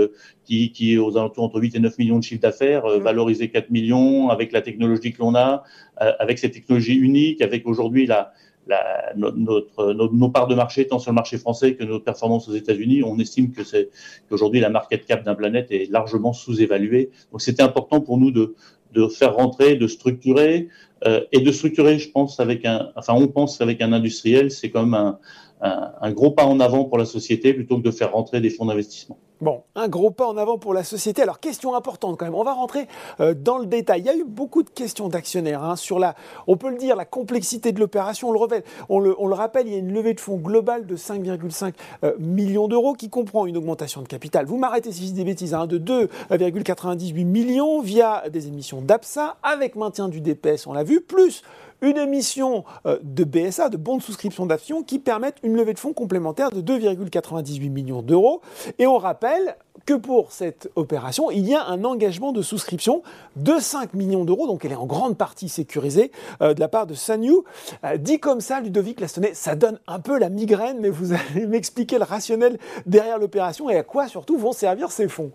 qui, 0.44 0.70
qui, 0.70 0.94
est 0.94 0.98
aux 0.98 1.16
alentours 1.16 1.44
entre 1.44 1.60
8 1.60 1.76
et 1.76 1.80
9 1.80 1.98
millions 1.98 2.18
de 2.18 2.24
chiffre 2.24 2.40
d'affaires, 2.40 2.86
mmh. 2.86 3.02
valorisée 3.02 3.50
4 3.50 3.70
millions, 3.70 4.30
avec 4.30 4.52
la 4.52 4.62
technologie 4.62 5.12
que 5.12 5.18
l'on 5.18 5.34
a, 5.34 5.64
avec 5.96 6.38
cette 6.38 6.52
technologie 6.52 6.94
unique, 6.94 7.42
avec 7.42 7.66
aujourd'hui 7.66 8.06
la, 8.06 8.32
la, 8.66 9.12
notre, 9.16 9.92
nos 9.92 10.28
parts 10.28 10.46
de 10.46 10.54
marché, 10.54 10.86
tant 10.86 10.98
sur 10.98 11.10
le 11.10 11.16
marché 11.16 11.38
français 11.38 11.74
que 11.74 11.84
nos 11.84 12.00
performances 12.00 12.48
aux 12.48 12.54
États-Unis, 12.54 13.02
on 13.02 13.18
estime 13.18 13.52
que 13.52 13.64
c'est 13.64 13.90
qu'aujourd'hui 14.28 14.60
la 14.60 14.70
market 14.70 15.04
cap 15.04 15.24
d'un 15.24 15.34
planète 15.34 15.70
est 15.70 15.90
largement 15.90 16.32
sous-évaluée. 16.32 17.10
Donc 17.30 17.40
c'était 17.40 17.62
important 17.62 18.00
pour 18.00 18.18
nous 18.18 18.30
de, 18.30 18.54
de 18.92 19.08
faire 19.08 19.34
rentrer, 19.34 19.76
de 19.76 19.86
structurer 19.86 20.68
euh, 21.06 21.24
et 21.32 21.40
de 21.40 21.50
structurer, 21.52 21.98
je 21.98 22.10
pense, 22.10 22.38
avec 22.40 22.64
un, 22.64 22.90
enfin 22.96 23.14
on 23.14 23.26
pense 23.26 23.58
qu'avec 23.58 23.80
un 23.80 23.92
industriel, 23.92 24.50
c'est 24.50 24.70
comme 24.70 24.94
un, 24.94 25.18
un, 25.60 25.92
un 26.00 26.12
gros 26.12 26.30
pas 26.30 26.44
en 26.44 26.60
avant 26.60 26.84
pour 26.84 26.98
la 26.98 27.04
société 27.04 27.54
plutôt 27.54 27.78
que 27.78 27.82
de 27.82 27.90
faire 27.90 28.12
rentrer 28.12 28.40
des 28.40 28.50
fonds 28.50 28.66
d'investissement. 28.66 29.18
Bon, 29.42 29.64
un 29.74 29.88
gros 29.88 30.12
pas 30.12 30.28
en 30.28 30.36
avant 30.36 30.56
pour 30.56 30.72
la 30.72 30.84
société. 30.84 31.20
Alors, 31.20 31.40
question 31.40 31.74
importante 31.74 32.16
quand 32.16 32.24
même. 32.24 32.36
On 32.36 32.44
va 32.44 32.52
rentrer 32.52 32.86
euh, 33.18 33.34
dans 33.34 33.58
le 33.58 33.66
détail. 33.66 34.02
Il 34.02 34.06
y 34.06 34.08
a 34.08 34.14
eu 34.14 34.22
beaucoup 34.22 34.62
de 34.62 34.70
questions 34.70 35.08
d'actionnaires 35.08 35.64
hein, 35.64 35.74
sur 35.74 35.98
la, 35.98 36.14
on 36.46 36.56
peut 36.56 36.70
le 36.70 36.76
dire, 36.76 36.94
la 36.94 37.04
complexité 37.04 37.72
de 37.72 37.80
l'opération. 37.80 38.28
On 38.28 39.00
le 39.00 39.34
rappelle, 39.34 39.66
il 39.66 39.72
y 39.72 39.74
a 39.74 39.80
une 39.80 39.92
levée 39.92 40.14
de 40.14 40.20
fonds 40.20 40.36
globale 40.36 40.86
de 40.86 40.96
5,5 40.96 41.72
euh, 42.04 42.12
millions 42.20 42.68
d'euros 42.68 42.94
qui 42.94 43.10
comprend 43.10 43.44
une 43.46 43.56
augmentation 43.56 44.00
de 44.00 44.06
capital. 44.06 44.46
Vous 44.46 44.58
m'arrêtez 44.58 44.92
si 44.92 45.00
je 45.00 45.06
dis 45.06 45.14
des 45.14 45.24
bêtises, 45.24 45.54
hein, 45.54 45.66
de 45.66 45.76
2,98 45.76 47.24
millions 47.24 47.80
via 47.80 48.22
des 48.30 48.46
émissions 48.46 48.80
d'APSA 48.80 49.38
avec 49.42 49.74
maintien 49.74 50.08
du 50.08 50.20
DPS, 50.20 50.68
on 50.68 50.72
l'a 50.72 50.84
vu, 50.84 51.00
plus 51.00 51.42
une 51.82 51.98
émission 51.98 52.64
euh, 52.86 52.98
de 53.02 53.24
BSA, 53.24 53.68
de 53.68 53.76
bons 53.76 53.98
de 53.98 54.02
souscription 54.02 54.46
d'actions, 54.46 54.82
qui 54.82 54.98
permettent 54.98 55.38
une 55.42 55.56
levée 55.56 55.74
de 55.74 55.78
fonds 55.78 55.92
complémentaire 55.92 56.50
de 56.50 56.62
2,98 56.62 57.70
millions 57.70 58.02
d'euros. 58.02 58.40
Et 58.78 58.86
on 58.86 58.96
rappelle 58.96 59.56
que 59.84 59.94
pour 59.94 60.32
cette 60.32 60.70
opération, 60.76 61.30
il 61.30 61.46
y 61.46 61.54
a 61.54 61.66
un 61.66 61.84
engagement 61.84 62.32
de 62.32 62.42
souscription 62.42 63.02
de 63.36 63.58
5 63.58 63.94
millions 63.94 64.24
d'euros, 64.24 64.46
donc 64.46 64.64
elle 64.64 64.72
est 64.72 64.76
en 64.76 64.86
grande 64.86 65.16
partie 65.16 65.48
sécurisée 65.48 66.12
euh, 66.40 66.54
de 66.54 66.60
la 66.60 66.68
part 66.68 66.86
de 66.86 66.94
Sanyu. 66.94 67.38
Euh, 67.84 67.96
dit 67.96 68.20
comme 68.20 68.40
ça, 68.40 68.60
Ludovic 68.60 69.00
Lastonnet, 69.00 69.34
ça 69.34 69.56
donne 69.56 69.78
un 69.86 69.98
peu 69.98 70.18
la 70.18 70.28
migraine, 70.28 70.78
mais 70.80 70.88
vous 70.88 71.12
allez 71.12 71.46
m'expliquer 71.48 71.98
le 71.98 72.04
rationnel 72.04 72.58
derrière 72.86 73.18
l'opération 73.18 73.68
et 73.70 73.76
à 73.76 73.82
quoi 73.82 74.08
surtout 74.08 74.38
vont 74.38 74.52
servir 74.52 74.92
ces 74.92 75.08
fonds. 75.08 75.32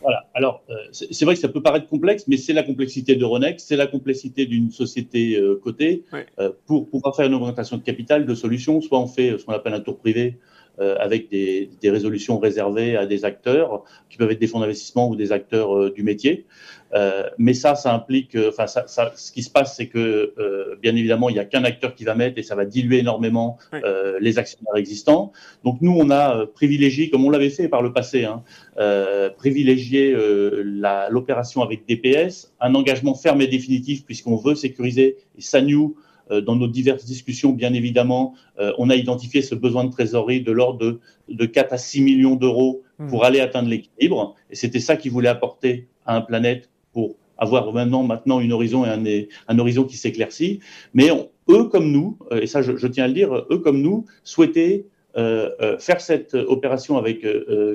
Voilà. 0.00 0.28
Alors, 0.34 0.62
euh, 0.70 0.74
c'est 0.92 1.24
vrai 1.24 1.34
que 1.34 1.40
ça 1.40 1.48
peut 1.48 1.62
paraître 1.62 1.86
complexe, 1.86 2.24
mais 2.26 2.36
c'est 2.36 2.52
la 2.52 2.62
complexité 2.62 3.16
de 3.16 3.24
Ronex, 3.24 3.62
c'est 3.62 3.76
la 3.76 3.86
complexité 3.86 4.46
d'une 4.46 4.70
société 4.70 5.36
euh, 5.36 5.60
cotée. 5.62 6.04
Euh, 6.38 6.50
pour 6.66 6.88
pouvoir 6.88 7.14
faire 7.14 7.26
une 7.26 7.34
augmentation 7.34 7.76
de 7.76 7.82
capital, 7.82 8.26
de 8.26 8.34
solutions, 8.34 8.80
soit 8.80 8.98
on 8.98 9.06
fait 9.06 9.36
ce 9.38 9.44
qu'on 9.44 9.52
appelle 9.52 9.74
un 9.74 9.80
tour 9.80 9.98
privé, 9.98 10.38
euh, 10.80 10.96
avec 10.98 11.28
des, 11.28 11.68
des, 11.80 11.90
résolutions 11.90 12.38
réservées 12.38 12.96
à 12.96 13.04
des 13.04 13.24
acteurs 13.24 13.84
qui 14.08 14.16
peuvent 14.16 14.30
être 14.30 14.38
des 14.38 14.46
fonds 14.46 14.60
d'investissement 14.60 15.10
ou 15.10 15.16
des 15.16 15.32
acteurs 15.32 15.90
du 15.92 16.02
métier. 16.02 16.46
Euh, 16.92 17.22
mais 17.38 17.54
ça, 17.54 17.74
ça 17.74 17.94
implique, 17.94 18.36
enfin, 18.48 18.66
ça, 18.66 18.84
ça, 18.86 19.12
ce 19.14 19.30
qui 19.32 19.42
se 19.42 19.50
passe, 19.50 19.76
c'est 19.76 19.86
que 19.86 20.34
bien 20.82 20.96
évidemment, 20.96 21.28
il 21.28 21.34
n'y 21.34 21.38
a 21.38 21.44
qu'un 21.44 21.64
acteur 21.64 21.94
qui 21.94 22.04
va 22.04 22.14
mettre 22.14 22.38
et 22.38 22.42
ça 22.42 22.54
va 22.54 22.64
diluer 22.64 22.98
énormément 22.98 23.58
les 24.20 24.38
actionnaires 24.38 24.76
existants. 24.76 25.32
Donc 25.64 25.78
nous, 25.80 25.92
on 25.96 26.10
a 26.10 26.46
privilégié, 26.46 27.10
comme 27.10 27.24
on 27.24 27.30
l'avait 27.30 27.50
fait 27.50 27.68
par 27.68 27.82
le 27.82 27.92
passé, 27.92 28.24
hein, 28.24 28.42
privilégié 29.36 30.16
l'opération 31.10 31.62
avec 31.62 31.86
DPS, 31.86 32.52
un 32.60 32.74
engagement 32.74 33.14
ferme 33.14 33.40
et 33.40 33.46
définitif 33.46 34.04
puisqu'on 34.04 34.36
veut 34.36 34.54
sécuriser 34.54 35.16
et 35.38 35.40
Sanyu 35.40 35.94
euh, 36.30 36.40
dans 36.40 36.56
nos 36.56 36.68
diverses 36.68 37.04
discussions, 37.04 37.52
bien 37.52 37.74
évidemment, 37.74 38.34
euh, 38.58 38.72
on 38.78 38.90
a 38.90 38.96
identifié 38.96 39.42
ce 39.42 39.54
besoin 39.54 39.84
de 39.84 39.90
trésorerie 39.90 40.42
de 40.42 40.52
l'ordre 40.52 40.78
de, 40.78 41.00
de 41.28 41.46
4 41.46 41.72
à 41.72 41.78
6 41.78 42.02
millions 42.02 42.36
d'euros 42.36 42.82
pour 43.08 43.22
hmm. 43.22 43.24
aller 43.24 43.40
atteindre 43.40 43.68
l'équilibre. 43.68 44.36
Et 44.50 44.56
c'était 44.56 44.80
ça 44.80 44.96
qu'ils 44.96 45.12
voulaient 45.12 45.28
apporter 45.28 45.88
à 46.06 46.16
un 46.16 46.20
planète 46.20 46.70
pour 46.92 47.16
avoir 47.38 47.72
maintenant, 47.72 48.02
maintenant 48.02 48.40
une 48.40 48.52
horizon 48.52 48.84
et 48.84 48.88
un, 48.88 49.04
un 49.48 49.58
horizon 49.58 49.84
qui 49.84 49.96
s'éclaircit. 49.96 50.60
Mais 50.92 51.08
eux 51.48 51.64
comme 51.64 51.90
nous, 51.90 52.18
euh, 52.32 52.40
et 52.40 52.46
ça 52.46 52.62
je, 52.62 52.86
tiens 52.86 53.04
à 53.04 53.08
le 53.08 53.14
dire, 53.14 53.34
eux 53.50 53.58
comme 53.58 53.80
nous 53.80 54.06
souhaitaient 54.24 54.86
faire 55.80 56.00
cette 56.00 56.34
opération 56.34 56.96
avec 56.96 57.26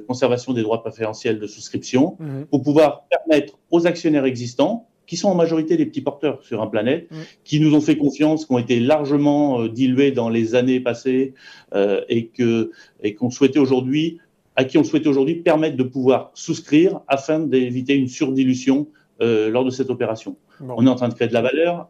conservation 0.08 0.54
des 0.54 0.62
droits 0.62 0.82
préférentiels 0.82 1.38
de 1.38 1.48
souscription 1.48 2.16
hmm. 2.18 2.44
pour 2.50 2.62
pouvoir 2.62 3.08
permettre 3.10 3.60
aux 3.72 3.86
actionnaires 3.88 4.24
existants 4.24 4.88
qui 5.08 5.18
sont 5.18 5.30
en 5.30 5.36
majorité 5.36 5.78
des 5.78 5.86
petits 5.86 6.02
porteurs 6.02 6.44
sur 6.44 6.62
un 6.62 6.68
planète, 6.68 7.10
mm. 7.12 7.16
qui 7.44 7.60
nous 7.60 7.76
ont 7.76 7.82
fait 7.82 7.98
confiance, 7.98 8.46
qui 8.46 8.54
ont 8.54 8.60
été 8.60 8.80
largement 8.80 9.62
euh, 9.62 9.70
dilués 9.70 10.12
dans 10.12 10.30
les 10.30 10.56
années 10.56 10.80
passées 10.80 11.34
euh, 11.74 12.02
et 12.10 12.28
que 12.28 12.72
et 13.04 13.16
qu'on 13.16 13.30
souhaitait 13.30 13.60
aujourd'hui, 13.60 14.20
à 14.56 14.64
qui 14.64 14.78
on 14.78 14.84
souhaitait 14.84 15.08
aujourd'hui 15.08 15.36
permettre 15.36 15.78
de 15.78 15.84
pouvoir 15.84 16.32
souscrire 16.34 17.02
afin 17.08 17.40
d'éviter 17.40 17.96
une 17.96 18.08
surdilution 18.08 18.88
euh, 18.88 18.92
lors 19.20 19.66
de 19.66 19.70
cette 19.70 19.90
opération. 19.90 20.38
On 20.62 20.86
est 20.86 20.90
en 20.90 20.96
train 20.96 21.10
de 21.10 21.14
créer 21.14 21.28
de 21.28 21.34
la 21.34 21.42
valeur. 21.42 21.90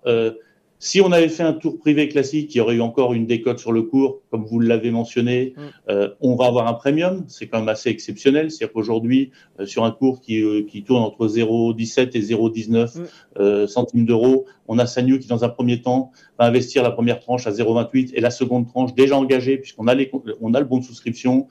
Euh, 0.76 0.86
si 0.86 1.02
on 1.02 1.12
avait 1.12 1.30
fait 1.30 1.44
un 1.44 1.54
tour 1.54 1.80
privé 1.80 2.08
classique, 2.08 2.54
il 2.54 2.58
y 2.60 2.62
aurait 2.62 2.76
eu 2.76 2.82
encore 2.82 3.14
une 3.14 3.26
décote 3.26 3.60
sur 3.60 3.72
le 3.72 3.82
cours, 3.82 4.22
comme 4.30 4.46
vous 4.46 4.60
l'avez 4.60 4.92
mentionné. 4.92 5.54
Mm. 5.56 5.62
Euh, 5.90 6.10
on 6.22 6.36
va 6.36 6.46
avoir 6.46 6.68
un 6.68 6.74
premium, 6.74 7.24
c'est 7.28 7.48
quand 7.48 7.60
même 7.60 7.70
assez 7.70 7.90
exceptionnel. 7.90 8.52
C'est-à-dire 8.52 8.74
qu'aujourd'hui, 8.74 9.32
euh, 9.60 9.66
sur 9.66 9.84
un 9.84 9.92
cours 9.92 10.22
qui, 10.22 10.42
euh, 10.42 10.64
qui 10.64 10.84
tourne 10.84 11.04
entre 11.04 11.28
0,17 11.28 12.16
et 12.16 12.22
0,19 12.22 13.00
mm. 13.40 13.68
centimes 13.68 14.06
d'euros, 14.06 14.46
on 14.68 14.80
a 14.80 14.86
Sanyu 14.86 15.20
qui, 15.20 15.28
dans 15.28 15.44
un 15.44 15.50
premier 15.50 15.82
temps, 15.82 16.12
va 16.40 16.46
investir 16.46 16.84
la 16.84 16.92
première 16.92 17.20
tranche 17.20 17.48
à 17.48 17.52
0,28 17.52 18.12
et 18.14 18.22
la 18.22 18.32
seconde 18.32 18.68
tranche 18.68 18.94
déjà 18.94 19.18
engagée, 19.18 19.58
puisqu'on 19.58 19.88
a, 19.88 19.94
les, 19.94 20.12
on 20.42 20.54
a 20.54 20.60
le 20.60 20.66
bon 20.66 20.80
de 20.80 20.84
souscription, 20.84 21.48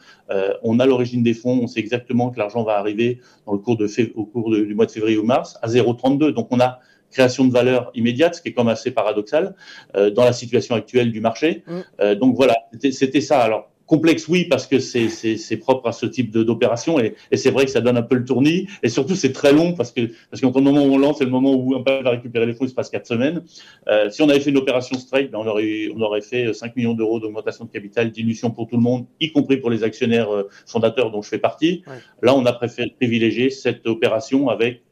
on 0.63 0.81
a 0.81 0.87
l'origine 0.87 1.23
des 1.23 1.35
fonds, 1.35 1.61
on 1.63 1.67
sait 1.69 1.79
exactement 1.79 2.31
que 2.31 2.39
l'argent 2.39 2.65
va 2.65 2.77
arriver 2.77 3.21
dans 3.47 3.53
le 3.53 3.59
cours 3.59 3.77
de, 3.77 3.89
au 4.17 4.25
cours 4.25 4.51
du 4.51 4.75
mois 4.75 4.87
de 4.87 4.91
février 4.91 5.17
ou 5.17 5.25
mars 5.25 5.59
à 5.63 5.69
0,32. 5.69 6.33
Donc 6.33 6.49
on 6.51 6.61
a 6.61 6.81
création 7.15 7.45
de 7.47 7.53
valeur 7.53 7.91
immédiate, 7.95 8.35
ce 8.35 8.43
qui 8.43 8.49
est 8.49 8.53
comme 8.53 8.69
assez 8.69 8.91
paradoxal 8.91 9.55
euh, 9.97 10.11
dans 10.11 10.25
la 10.25 10.33
situation 10.33 10.75
actuelle 10.75 11.11
du 11.13 11.21
marché. 11.21 11.63
Mm. 11.67 11.81
Euh, 12.01 12.15
donc 12.15 12.37
voilà, 12.37 12.57
c'était 12.91 13.23
ça. 13.23 13.41
Alors 13.41 13.71
complexe, 13.87 14.29
oui, 14.29 14.47
parce 14.47 14.67
que 14.67 14.79
c'est 14.79 15.57
propre 15.59 15.89
à 15.89 15.93
ce 15.93 16.07
type 16.07 16.31
d'opération 16.31 16.99
et, 16.99 17.15
et 17.31 17.37
c'est 17.37 17.51
vrai 17.51 17.65
que 17.67 17.71
ça 17.71 17.81
donne 17.81 17.97
un 17.97 18.03
peu 18.03 18.17
le 18.17 18.25
tournis 18.25 18.67
et 18.83 18.89
surtout 18.89 19.15
c'est 19.15 19.33
très 19.33 19.53
long 19.53 19.75
parce 19.75 19.93
que 19.93 20.11
parce 20.31 20.41
qu'entre 20.41 20.59
le 20.59 20.65
moment 20.65 20.85
où 20.85 20.95
on 20.95 20.99
lance 20.99 21.21
et 21.21 21.25
le 21.25 21.31
moment 21.31 21.55
où 21.55 21.75
un 21.75 21.83
peu 21.83 22.03
va 22.03 22.11
récupérer 22.11 22.47
les 22.47 22.55
fonds, 22.55 22.65
il 22.65 22.71
se 22.71 22.75
passe 22.75 22.91
quatre 22.91 23.07
semaines. 23.07 23.43
Euh, 23.89 24.11
si 24.11 24.23
on 24.23 24.29
avait 24.29 24.41
fait 24.41 24.51
une 24.51 24.57
opération 24.57 24.99
straight, 24.99 25.31
ben 25.31 25.39
on 25.39 25.47
aurait 25.47 25.89
on 25.95 26.01
aurait 26.01 26.23
fait 26.23 26.53
5 26.53 26.75
millions 26.77 26.95
d'euros 26.95 27.21
d'augmentation 27.21 27.65
de 27.67 27.71
capital, 27.71 28.11
dilution 28.11 28.51
pour 28.51 28.67
tout 28.69 28.77
le 28.77 28.83
monde, 28.83 29.07
y 29.21 29.33
compris 29.33 29.59
pour 29.59 29.71
les 29.71 29.83
actionnaires 29.85 30.35
euh, 30.35 30.49
fondateurs 30.67 31.11
dont 31.11 31.23
je 31.23 31.29
fais 31.29 31.39
partie. 31.39 31.83
Là, 32.23 32.35
on 32.35 32.45
a 32.47 32.53
préféré 32.53 32.93
privilégier 32.97 33.51
cette 33.51 33.87
opération 33.87 34.49
avec 34.49 34.83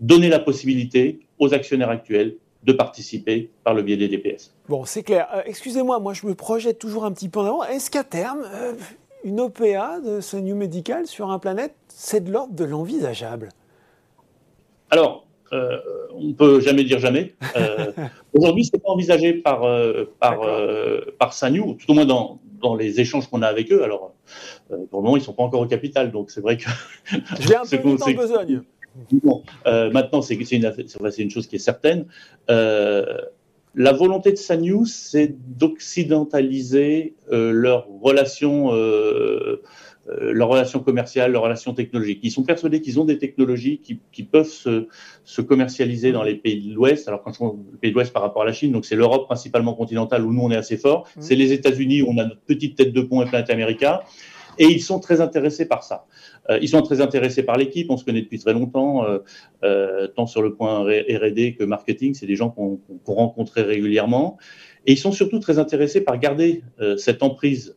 donner 0.00 0.28
la 0.28 0.38
possibilité 0.38 1.20
aux 1.42 1.52
actionnaires 1.52 1.90
actuels 1.90 2.36
de 2.62 2.72
participer 2.72 3.50
par 3.64 3.74
le 3.74 3.82
biais 3.82 3.96
des 3.96 4.06
DPS. 4.06 4.54
Bon, 4.68 4.84
c'est 4.84 5.02
clair. 5.02 5.26
Euh, 5.34 5.42
excusez-moi, 5.44 5.98
moi 5.98 6.14
je 6.14 6.24
me 6.26 6.34
projette 6.34 6.78
toujours 6.78 7.04
un 7.04 7.10
petit 7.10 7.28
peu 7.28 7.40
en 7.40 7.46
avant. 7.46 7.64
Est-ce 7.64 7.90
qu'à 7.90 8.04
terme, 8.04 8.44
euh, 8.54 8.74
une 9.24 9.40
OPA 9.40 9.98
de 10.00 10.20
ce 10.20 10.36
New 10.36 10.54
Medical 10.54 11.08
sur 11.08 11.32
un 11.32 11.40
planète, 11.40 11.74
c'est 11.88 12.22
de 12.22 12.30
l'ordre 12.30 12.54
de 12.54 12.64
l'envisageable? 12.64 13.48
Alors, 14.90 15.26
euh, 15.52 15.78
on 16.14 16.28
ne 16.28 16.32
peut 16.32 16.60
jamais 16.60 16.84
dire 16.84 17.00
jamais. 17.00 17.34
Aujourd'hui, 18.32 18.64
ce 18.64 18.70
n'est 18.74 18.80
pas 18.80 18.90
envisagé 18.90 19.32
par, 19.32 19.66
par, 20.20 20.40
par 21.18 21.32
Sanyu, 21.32 21.76
tout 21.76 21.90
au 21.90 21.94
moins 21.94 22.06
dans, 22.06 22.38
dans 22.60 22.76
les 22.76 23.00
échanges 23.00 23.26
qu'on 23.28 23.42
a 23.42 23.48
avec 23.48 23.72
eux. 23.72 23.82
Alors, 23.82 24.14
pour 24.68 25.00
le 25.00 25.04
moment, 25.04 25.16
ils 25.16 25.20
ne 25.20 25.24
sont 25.24 25.32
pas 25.32 25.42
encore 25.42 25.60
au 25.60 25.66
capital, 25.66 26.12
donc 26.12 26.30
c'est 26.30 26.40
vrai 26.40 26.56
que. 26.56 26.70
Je 27.40 27.48
vais 27.48 27.56
un 27.56 27.62
peu 27.70 27.76
vite 27.76 28.02
en 28.02 28.62
Euh, 29.66 29.90
maintenant, 29.90 30.22
c'est 30.22 30.34
une, 30.34 30.72
une, 31.18 31.30
chose 31.30 31.46
qui 31.46 31.56
est 31.56 31.60
certaine. 31.60 32.06
Euh, 32.50 33.04
la 33.74 33.92
volonté 33.92 34.32
de 34.32 34.36
Sanyu, 34.36 34.84
c'est 34.84 35.34
d'occidentaliser 35.56 37.14
euh, 37.30 37.50
leurs 37.52 37.86
relations, 38.02 38.70
leurs 40.06 40.48
relations 40.48 40.80
commerciales, 40.80 41.32
leurs 41.32 41.42
relations 41.42 41.72
technologiques. 41.72 42.20
Ils 42.22 42.30
sont 42.30 42.42
persuadés 42.42 42.82
qu'ils 42.82 43.00
ont 43.00 43.06
des 43.06 43.16
technologies 43.18 43.78
qui, 43.78 43.98
qui 44.10 44.24
peuvent 44.24 44.48
se, 44.48 44.88
se, 45.24 45.40
commercialiser 45.40 46.12
dans 46.12 46.22
les 46.22 46.34
pays 46.34 46.68
de 46.68 46.74
l'Ouest. 46.74 47.08
Alors, 47.08 47.22
quand 47.22 47.32
je 47.32 47.38
dis 47.38 47.70
les 47.72 47.78
pays 47.78 47.90
de 47.92 47.94
l'Ouest 47.94 48.12
par 48.12 48.20
rapport 48.22 48.42
à 48.42 48.44
la 48.44 48.52
Chine, 48.52 48.72
donc 48.72 48.84
c'est 48.84 48.96
l'Europe 48.96 49.24
principalement 49.24 49.72
continentale 49.72 50.24
où 50.24 50.34
nous 50.34 50.42
on 50.42 50.50
est 50.50 50.56
assez 50.56 50.76
fort. 50.76 51.08
Mmh. 51.16 51.22
C'est 51.22 51.36
les 51.36 51.52
États-Unis 51.52 52.02
où 52.02 52.08
on 52.10 52.18
a 52.18 52.24
notre 52.24 52.42
petite 52.42 52.76
tête 52.76 52.92
de 52.92 53.00
pont 53.00 53.22
et 53.22 53.26
Planète 53.26 53.48
America. 53.48 54.02
Et 54.58 54.66
ils 54.66 54.82
sont 54.82 55.00
très 55.00 55.20
intéressés 55.20 55.66
par 55.66 55.82
ça. 55.82 56.06
Euh, 56.50 56.58
ils 56.60 56.68
sont 56.68 56.82
très 56.82 57.00
intéressés 57.00 57.42
par 57.42 57.56
l'équipe, 57.56 57.90
on 57.90 57.96
se 57.96 58.04
connaît 58.04 58.22
depuis 58.22 58.38
très 58.38 58.52
longtemps, 58.52 59.04
euh, 59.04 59.18
euh, 59.64 60.08
tant 60.08 60.26
sur 60.26 60.42
le 60.42 60.54
point 60.54 60.82
R&D 60.82 61.56
que 61.58 61.64
marketing, 61.64 62.14
c'est 62.14 62.26
des 62.26 62.36
gens 62.36 62.50
qu'on 62.50 62.76
qu 62.76 63.12
rencontrait 63.12 63.62
régulièrement. 63.62 64.38
Et 64.86 64.92
ils 64.92 64.98
sont 64.98 65.12
surtout 65.12 65.38
très 65.38 65.58
intéressés 65.58 66.00
par 66.00 66.18
garder 66.18 66.62
cette 66.96 67.22
emprise 67.22 67.76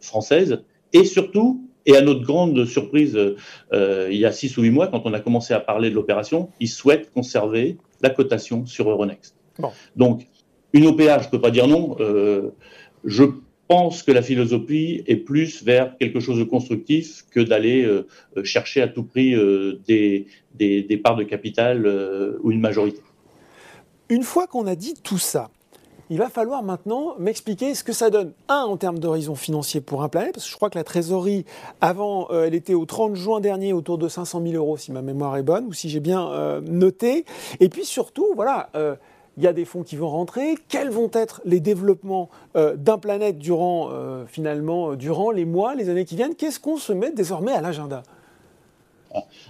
française 0.00 0.62
et 0.92 1.04
surtout 1.04 1.68
Et 1.86 1.96
à 1.96 2.02
notre 2.02 2.22
grande 2.22 2.64
surprise, 2.66 3.18
euh, 3.72 4.08
il 4.10 4.18
y 4.18 4.26
a 4.26 4.32
six 4.32 4.56
ou 4.58 4.62
huit 4.62 4.70
mois, 4.70 4.88
quand 4.88 5.02
on 5.06 5.14
a 5.14 5.20
commencé 5.20 5.54
à 5.54 5.60
parler 5.60 5.90
de 5.90 5.94
l'opération, 5.94 6.50
ils 6.60 6.68
souhaitent 6.68 7.10
conserver 7.12 7.78
la 8.02 8.10
cotation 8.10 8.66
sur 8.66 8.90
Euronext. 8.90 9.36
Donc, 9.96 10.26
une 10.72 10.86
OPA, 10.86 11.18
je 11.18 11.26
ne 11.26 11.30
peux 11.30 11.40
pas 11.40 11.50
dire 11.50 11.66
non. 11.66 11.96
Euh, 12.00 12.50
je 13.04 13.24
pense 13.70 14.02
que 14.02 14.10
la 14.10 14.20
philosophie 14.20 15.04
est 15.06 15.22
plus 15.30 15.62
vers 15.62 15.96
quelque 15.96 16.18
chose 16.18 16.38
de 16.38 16.44
constructif 16.44 17.24
que 17.30 17.38
d'aller 17.38 17.84
euh, 17.84 18.04
chercher 18.42 18.82
à 18.82 18.88
tout 18.88 19.04
prix 19.04 19.36
des, 19.86 20.26
des, 20.54 20.96
parts 20.96 21.14
de 21.14 21.22
capital 21.22 21.86
ou 22.42 22.50
une 22.50 22.60
majorité. 22.60 23.00
Une 24.08 24.24
fois 24.24 24.48
qu'on 24.48 24.66
a 24.66 24.74
dit 24.74 24.94
tout 25.04 25.18
ça, 25.18 25.50
il 26.10 26.18
va 26.18 26.28
falloir 26.28 26.64
maintenant 26.64 27.14
m'expliquer 27.20 27.76
ce 27.76 27.84
que 27.84 27.92
ça 27.92 28.10
donne. 28.10 28.32
Un, 28.48 28.62
en 28.62 28.76
termes 28.76 28.98
d'horizon 28.98 29.36
financier 29.36 29.80
pour 29.80 30.02
un 30.02 30.08
planète, 30.08 30.34
parce 30.34 30.44
que 30.44 30.50
je 30.50 30.56
crois 30.56 30.68
que 30.68 30.76
la 30.76 30.82
trésorerie, 30.82 31.44
avant, 31.80 32.26
euh, 32.32 32.46
elle 32.46 32.54
était 32.56 32.74
au 32.74 32.84
30 32.84 33.14
juin 33.14 33.38
dernier 33.38 33.72
autour 33.72 33.96
de 33.96 34.08
500 34.08 34.42
000 34.42 34.54
euros, 34.54 34.76
si 34.76 34.90
ma 34.90 35.02
mémoire 35.02 35.36
est 35.36 35.44
bonne, 35.44 35.66
ou 35.66 35.72
si 35.72 35.88
j'ai 35.88 36.00
bien 36.00 36.28
euh, 36.32 36.60
noté. 36.62 37.24
Et 37.60 37.68
puis 37.68 37.84
surtout, 37.84 38.26
voilà. 38.34 38.70
Euh, 38.74 38.96
il 39.40 39.44
y 39.44 39.46
a 39.46 39.54
des 39.54 39.64
fonds 39.64 39.82
qui 39.82 39.96
vont 39.96 40.10
rentrer. 40.10 40.54
Quels 40.68 40.90
vont 40.90 41.10
être 41.14 41.40
les 41.46 41.60
développements 41.60 42.28
d'un 42.54 42.98
planète 42.98 43.38
durant 43.38 43.90
finalement 44.26 44.94
durant 44.94 45.30
les 45.30 45.46
mois, 45.46 45.74
les 45.74 45.88
années 45.88 46.04
qui 46.04 46.14
viennent? 46.14 46.34
Qu'est-ce 46.34 46.60
qu'on 46.60 46.76
se 46.76 46.92
met 46.92 47.10
désormais 47.10 47.52
à 47.52 47.62
l'agenda? 47.62 48.02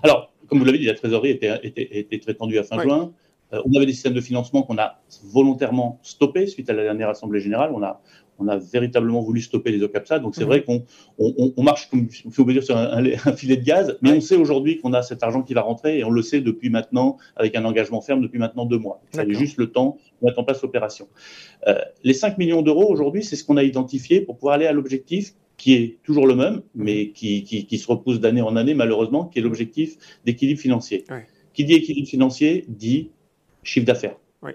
Alors, 0.04 0.30
comme 0.48 0.60
vous 0.60 0.64
l'avez 0.64 0.78
dit, 0.78 0.86
la 0.86 0.94
trésorerie 0.94 1.30
était, 1.30 2.20
très 2.20 2.34
tendue 2.34 2.58
à 2.58 2.62
fin 2.62 2.80
juin. 2.80 3.10
Euh, 3.52 3.62
on 3.64 3.74
avait 3.74 3.86
des 3.86 3.92
systèmes 3.92 4.14
de 4.14 4.20
financement 4.20 4.62
qu'on 4.62 4.78
a 4.78 5.00
volontairement 5.24 5.98
stoppés 6.02 6.46
suite 6.46 6.70
à 6.70 6.72
la 6.72 6.82
dernière 6.82 7.08
Assemblée 7.08 7.40
générale. 7.40 7.70
On 7.74 7.82
a, 7.82 8.00
on 8.40 8.48
a 8.48 8.56
véritablement 8.56 9.20
voulu 9.20 9.40
stopper 9.40 9.70
les 9.70 9.82
OCAPSA. 9.82 10.18
Donc 10.18 10.34
c'est 10.34 10.42
mhm. 10.42 10.46
vrai 10.48 10.64
qu'on 10.64 10.84
on, 11.18 11.62
marche, 11.62 11.88
comme 11.90 12.08
faut 12.30 12.44
dire, 12.44 12.62
sur 12.62 12.76
un, 12.76 13.02
filet 13.36 13.56
de 13.56 13.64
gaz, 13.64 13.98
mais 14.02 14.12
on 14.12 14.20
sait 14.20 14.36
aujourd'hui 14.36 14.78
qu'on 14.78 14.92
a 14.92 15.02
cet 15.02 15.22
argent 15.22 15.42
qui 15.42 15.54
va 15.54 15.62
rentrer 15.62 15.98
et 15.98 16.04
on 16.04 16.10
le 16.10 16.22
sait 16.22 16.40
depuis 16.40 16.70
maintenant, 16.70 17.18
avec 17.36 17.54
un 17.54 17.64
engagement 17.64 18.00
ferme 18.00 18.22
depuis 18.22 18.38
maintenant 18.38 18.64
deux 18.64 18.78
mois. 18.78 19.02
Il 19.12 19.16
fallait 19.16 19.34
juste 19.34 19.58
le 19.58 19.70
temps 19.70 19.98
de 20.20 20.26
mettre 20.26 20.38
en 20.38 20.44
place 20.44 20.62
l'opération. 20.62 21.08
Euh, 21.68 21.78
les 22.02 22.14
5 22.14 22.38
millions 22.38 22.62
d'euros 22.62 22.90
aujourd'hui, 22.90 23.22
c'est 23.22 23.36
ce 23.36 23.44
qu'on 23.44 23.56
a 23.56 23.62
identifié 23.62 24.20
pour 24.20 24.36
pouvoir 24.36 24.54
aller 24.54 24.66
à 24.66 24.72
l'objectif 24.72 25.34
qui 25.56 25.74
est 25.74 25.98
toujours 26.04 26.26
le 26.26 26.34
même, 26.34 26.54
mhm. 26.54 26.62
mais 26.74 27.10
qui, 27.10 27.44
qui, 27.44 27.78
se 27.78 27.86
repousse 27.86 28.18
d'année 28.18 28.40
en 28.40 28.56
année 28.56 28.74
malheureusement, 28.74 29.26
qui 29.26 29.38
est 29.38 29.42
l'objectif 29.42 29.96
d'équilibre 30.24 30.60
financier. 30.60 31.04
Qui 31.52 31.64
dit 31.64 31.74
équilibre 31.74 32.08
financier 32.08 32.64
dit 32.68 33.10
chiffre 33.62 33.86
d'affaires. 33.86 34.16
Oui. 34.42 34.52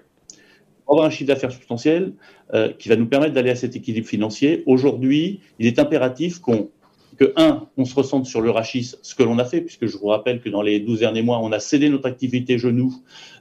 Avoir 0.88 1.06
un 1.06 1.10
chiffre 1.10 1.28
d'affaires 1.28 1.52
substantiel 1.52 2.12
euh, 2.54 2.72
qui 2.72 2.88
va 2.88 2.96
nous 2.96 3.06
permettre 3.06 3.34
d'aller 3.34 3.50
à 3.50 3.56
cet 3.56 3.76
équilibre 3.76 4.06
financier, 4.06 4.62
aujourd'hui, 4.66 5.40
il 5.58 5.66
est 5.66 5.78
impératif 5.78 6.38
qu'on 6.38 6.70
que, 7.18 7.32
un, 7.36 7.66
on 7.78 7.86
se 7.86 7.94
ressente 7.94 8.26
sur 8.26 8.42
le 8.42 8.50
rachis, 8.50 8.92
ce 9.00 9.14
que 9.14 9.22
l'on 9.22 9.38
a 9.38 9.46
fait, 9.46 9.62
puisque 9.62 9.86
je 9.86 9.96
vous 9.96 10.08
rappelle 10.08 10.38
que 10.38 10.50
dans 10.50 10.60
les 10.60 10.80
12 10.80 10.98
derniers 10.98 11.22
mois, 11.22 11.38
on 11.38 11.50
a 11.50 11.60
cédé 11.60 11.88
notre 11.88 12.04
activité 12.04 12.58
genou 12.58 12.94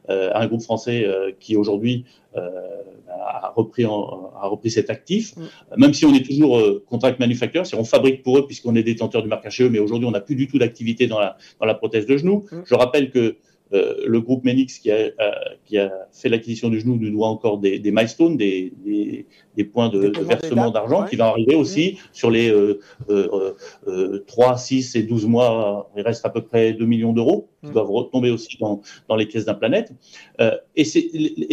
euh, 0.10 0.32
à 0.34 0.44
un 0.44 0.48
groupe 0.48 0.62
français 0.62 1.04
euh, 1.06 1.34
qui 1.38 1.58
aujourd'hui 1.58 2.06
a, 2.36 3.52
repris 3.54 3.84
a 3.84 4.48
repris 4.48 4.72
cet 4.72 4.90
actif, 4.90 5.36
mm. 5.36 5.42
même 5.76 5.94
si 5.94 6.06
on 6.06 6.14
est 6.14 6.26
toujours 6.26 6.62
contract 6.86 7.20
manufacturer, 7.20 7.66
c'est 7.66 7.76
on 7.76 7.84
fabrique 7.84 8.24
pour 8.24 8.38
eux 8.38 8.48
puisqu'on 8.48 8.76
est 8.76 8.84
détenteur 8.84 9.22
du 9.22 9.28
marque 9.28 9.46
HE, 9.48 9.64
mais 9.70 9.80
aujourd'hui 9.80 10.08
on 10.08 10.12
n'a 10.12 10.22
plus 10.22 10.36
du 10.36 10.48
tout 10.48 10.58
d'activité 10.58 11.08
dans 11.08 11.20
la, 11.20 11.38
dans 11.60 11.66
la 11.66 11.76
prothèse 11.76 12.06
de 12.06 12.16
genou. 12.16 12.46
Mm. 12.52 12.62
Je 12.66 12.76
rappelle 12.76 13.12
que 13.12 13.36
euh, 13.74 13.96
le 14.06 14.22
groupe 14.22 14.44
Menix 14.44 14.80
qui 14.80 14.92
a, 14.92 14.96
euh, 14.96 15.12
qui 15.66 15.78
a 15.78 15.92
fait 16.12 16.30
l'acquisition 16.30 16.70
du 16.70 16.80
genou 16.80 16.98
nous 16.98 17.10
doit 17.10 17.28
encore 17.28 17.58
des, 17.58 17.80
des 17.80 17.92
milestones, 17.92 18.38
des, 18.38 18.74
des, 18.86 19.26
des, 19.58 19.64
points 19.64 19.90
de, 19.90 20.12
versement 20.22 20.70
d'argent 20.70 21.06
qui 21.06 21.16
va 21.16 21.28
arriver 21.28 21.56
aussi 21.56 21.98
sur 22.14 22.30
les 22.30 22.50
euh, 23.10 24.24
3, 24.28 24.58
6 24.58 24.96
et 24.96 25.04
12 25.04 25.26
mois. 25.26 25.90
Il 25.98 26.04
reste 26.04 26.26
à 26.26 26.30
peu 26.30 26.42
près 26.42 26.74
2 26.74 26.86
millions 26.86 27.14
d'euros 27.14 27.48
qui 27.64 27.72
mm. 27.72 27.74
doivent 27.74 27.92
retomber 27.92 28.30
aussi 28.30 28.58
dans, 28.60 28.82
dans 29.08 29.16
les 29.16 29.28
caisses 29.28 29.46
d'un 29.46 29.54
planète. 29.56 29.92
Euh, 30.40 30.52
et, 30.76 30.86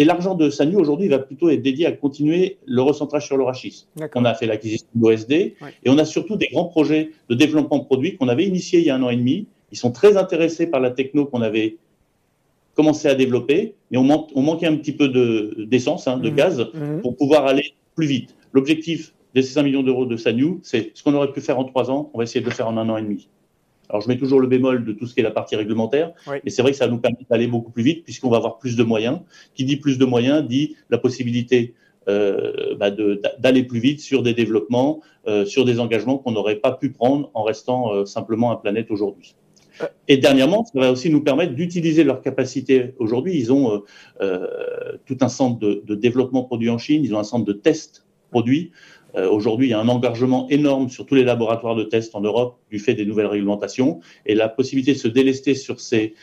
et 0.00 0.04
l'argent 0.04 0.34
de 0.34 0.50
Sanu 0.50 0.76
aujourd'hui 0.76 1.08
va 1.08 1.18
plutôt 1.18 1.48
être 1.48 1.62
dédié 1.62 1.86
à 1.86 1.92
continuer 1.92 2.58
le 2.66 2.82
recentrage 2.82 3.26
sur 3.26 3.36
le 3.36 3.44
rachis. 3.44 3.86
On 4.14 4.24
a 4.24 4.34
fait 4.34 4.46
l'acquisition 4.46 4.86
de 4.94 5.00
l'OSD 5.00 5.32
et 5.32 5.54
on 5.86 5.98
a 5.98 6.04
surtout 6.04 6.36
des 6.36 6.48
grands 6.48 6.66
projets 6.66 7.10
de 7.28 7.34
développement 7.34 7.78
de 7.78 7.84
produits 7.84 8.16
qu'on 8.16 8.28
avait 8.28 8.44
initiés 8.44 8.80
il 8.80 8.86
y 8.86 8.90
a 8.90 8.96
un 8.96 9.02
an 9.02 9.10
et 9.10 9.16
demi. 9.16 9.46
Ils 9.70 9.78
sont 9.78 9.90
très 9.90 10.18
intéressés 10.18 10.66
par 10.66 10.80
la 10.80 10.90
techno 10.90 11.24
qu'on 11.24 11.40
avait 11.40 11.78
commencé 12.74 13.08
à 13.08 13.14
développer, 13.14 13.74
mais 13.90 13.98
on, 13.98 14.04
manquait 14.04 14.66
un 14.66 14.76
petit 14.76 14.92
peu 14.92 15.08
d'essence, 15.66 16.08
hein, 16.08 16.18
de, 16.18 16.30
mmh. 16.30 16.34
gaz, 16.34 16.60
mmh. 16.60 17.00
pour 17.02 17.16
pouvoir 17.16 17.46
aller 17.46 17.74
plus 17.94 18.06
vite. 18.06 18.34
L'objectif 18.52 19.14
des 19.34 19.42
5 19.42 19.62
millions 19.62 19.82
d'euros 19.82 20.06
de 20.06 20.16
Sanyu, 20.16 20.58
c'est 20.62 20.90
ce 20.94 21.02
qu'on 21.02 21.14
aurait 21.14 21.32
pu 21.32 21.40
faire 21.40 21.58
en 21.58 21.64
trois 21.64 21.90
ans, 21.90 22.10
on 22.14 22.18
va 22.18 22.24
essayer 22.24 22.40
de 22.40 22.46
le 22.46 22.52
faire 22.52 22.68
en 22.68 22.76
un 22.76 22.88
an 22.88 22.96
et 22.96 23.02
demi. 23.02 23.28
Alors, 23.88 24.00
je 24.00 24.08
mets 24.08 24.16
toujours 24.16 24.40
le 24.40 24.46
bémol 24.46 24.84
de 24.84 24.92
tout 24.92 25.06
ce 25.06 25.12
qui 25.12 25.20
est 25.20 25.22
la 25.22 25.30
partie 25.30 25.54
réglementaire, 25.54 26.12
mais 26.26 26.50
c'est 26.50 26.62
vrai 26.62 26.70
que 26.70 26.78
ça 26.78 26.88
nous 26.88 26.98
permet 26.98 27.18
d'aller 27.28 27.46
beaucoup 27.46 27.70
plus 27.70 27.82
vite 27.82 28.04
puisqu'on 28.04 28.30
va 28.30 28.38
avoir 28.38 28.58
plus 28.58 28.74
de 28.74 28.82
moyens. 28.82 29.20
Qui 29.54 29.64
dit 29.64 29.76
plus 29.76 29.98
de 29.98 30.06
moyens 30.06 30.46
dit 30.46 30.76
la 30.88 30.96
possibilité 30.96 31.74
euh, 32.08 32.74
bah 32.76 32.90
d'aller 33.38 33.62
plus 33.62 33.78
vite 33.78 34.00
sur 34.00 34.22
des 34.22 34.34
développements, 34.34 35.02
euh, 35.28 35.44
sur 35.44 35.64
des 35.64 35.78
engagements 35.78 36.18
qu'on 36.18 36.32
n'aurait 36.32 36.56
pas 36.56 36.72
pu 36.72 36.90
prendre 36.90 37.30
en 37.34 37.42
restant 37.42 37.92
euh, 37.92 38.04
simplement 38.06 38.50
un 38.50 38.56
planète 38.56 38.90
aujourd'hui. 38.90 39.36
Et 40.08 40.16
dernièrement, 40.16 40.64
ça 40.64 40.78
va 40.78 40.92
aussi 40.92 41.10
nous 41.10 41.22
permettre 41.22 41.54
d'utiliser 41.54 42.04
leurs 42.04 42.22
capacités. 42.22 42.94
Aujourd'hui, 42.98 43.38
ils 43.38 43.52
ont 43.52 43.74
euh, 43.74 43.78
euh, 44.20 44.96
tout 45.06 45.18
un 45.20 45.28
centre 45.28 45.58
de, 45.58 45.94
développement 45.94 46.44
produit 46.44 46.70
en 46.70 46.78
Chine, 46.78 47.04
ils 47.04 47.14
ont 47.14 47.18
un 47.18 47.24
centre 47.24 47.44
de 47.44 47.52
test 47.52 48.06
produits. 48.30 48.72
Euh, 49.14 49.28
aujourd'hui, 49.28 49.66
il 49.66 49.70
y 49.70 49.74
a 49.74 49.80
un 49.80 49.88
engagement 49.88 50.48
énorme 50.48 50.88
sur 50.88 51.04
tous 51.04 51.14
les 51.14 51.24
laboratoires 51.24 51.74
de 51.74 51.84
test 51.84 52.14
en 52.14 52.22
Europe 52.22 52.58
du 52.70 52.78
fait 52.78 52.94
des 52.94 53.04
nouvelles 53.04 53.26
réglementations. 53.26 54.00
Et 54.24 54.34
la 54.34 54.48
possibilité 54.48 54.94
de 54.94 54.98
se 54.98 55.08
délester 55.08 55.54
sur, 55.54 55.80
ces, 55.80 56.14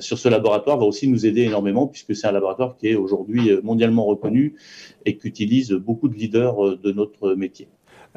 sur 0.00 0.18
ce 0.18 0.30
laboratoire 0.30 0.78
va 0.78 0.86
aussi 0.86 1.08
nous 1.08 1.26
aider 1.26 1.42
énormément 1.42 1.86
puisque 1.86 2.16
c'est 2.16 2.26
un 2.26 2.32
laboratoire 2.32 2.76
qui 2.78 2.88
est 2.88 2.94
aujourd'hui 2.94 3.50
mondialement 3.62 4.06
reconnu 4.06 4.54
et 5.04 5.18
qu'utilisent 5.18 5.72
beaucoup 5.72 6.08
de 6.08 6.14
leaders 6.14 6.78
de 6.78 6.90
notre 6.92 7.34
métier. 7.34 7.68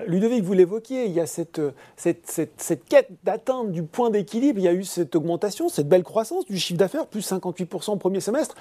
Ludovic, 0.07 0.43
vous 0.43 0.53
l'évoquiez, 0.53 1.05
il 1.05 1.11
y 1.11 1.19
a 1.19 1.25
cette, 1.25 1.61
cette, 1.95 2.85
quête 2.89 3.09
d'atteinte 3.23 3.71
du 3.71 3.83
point 3.83 4.09
d'équilibre, 4.09 4.59
il 4.59 4.63
y 4.63 4.67
a 4.67 4.73
eu 4.73 4.83
cette 4.83 5.15
augmentation, 5.15 5.69
cette 5.69 5.87
belle 5.87 6.03
croissance 6.03 6.45
du 6.45 6.57
chiffre 6.57 6.79
d'affaires, 6.79 7.07
plus 7.07 7.29
58% 7.29 7.91
au 7.91 7.95
premier 7.97 8.19
semestre. 8.19 8.55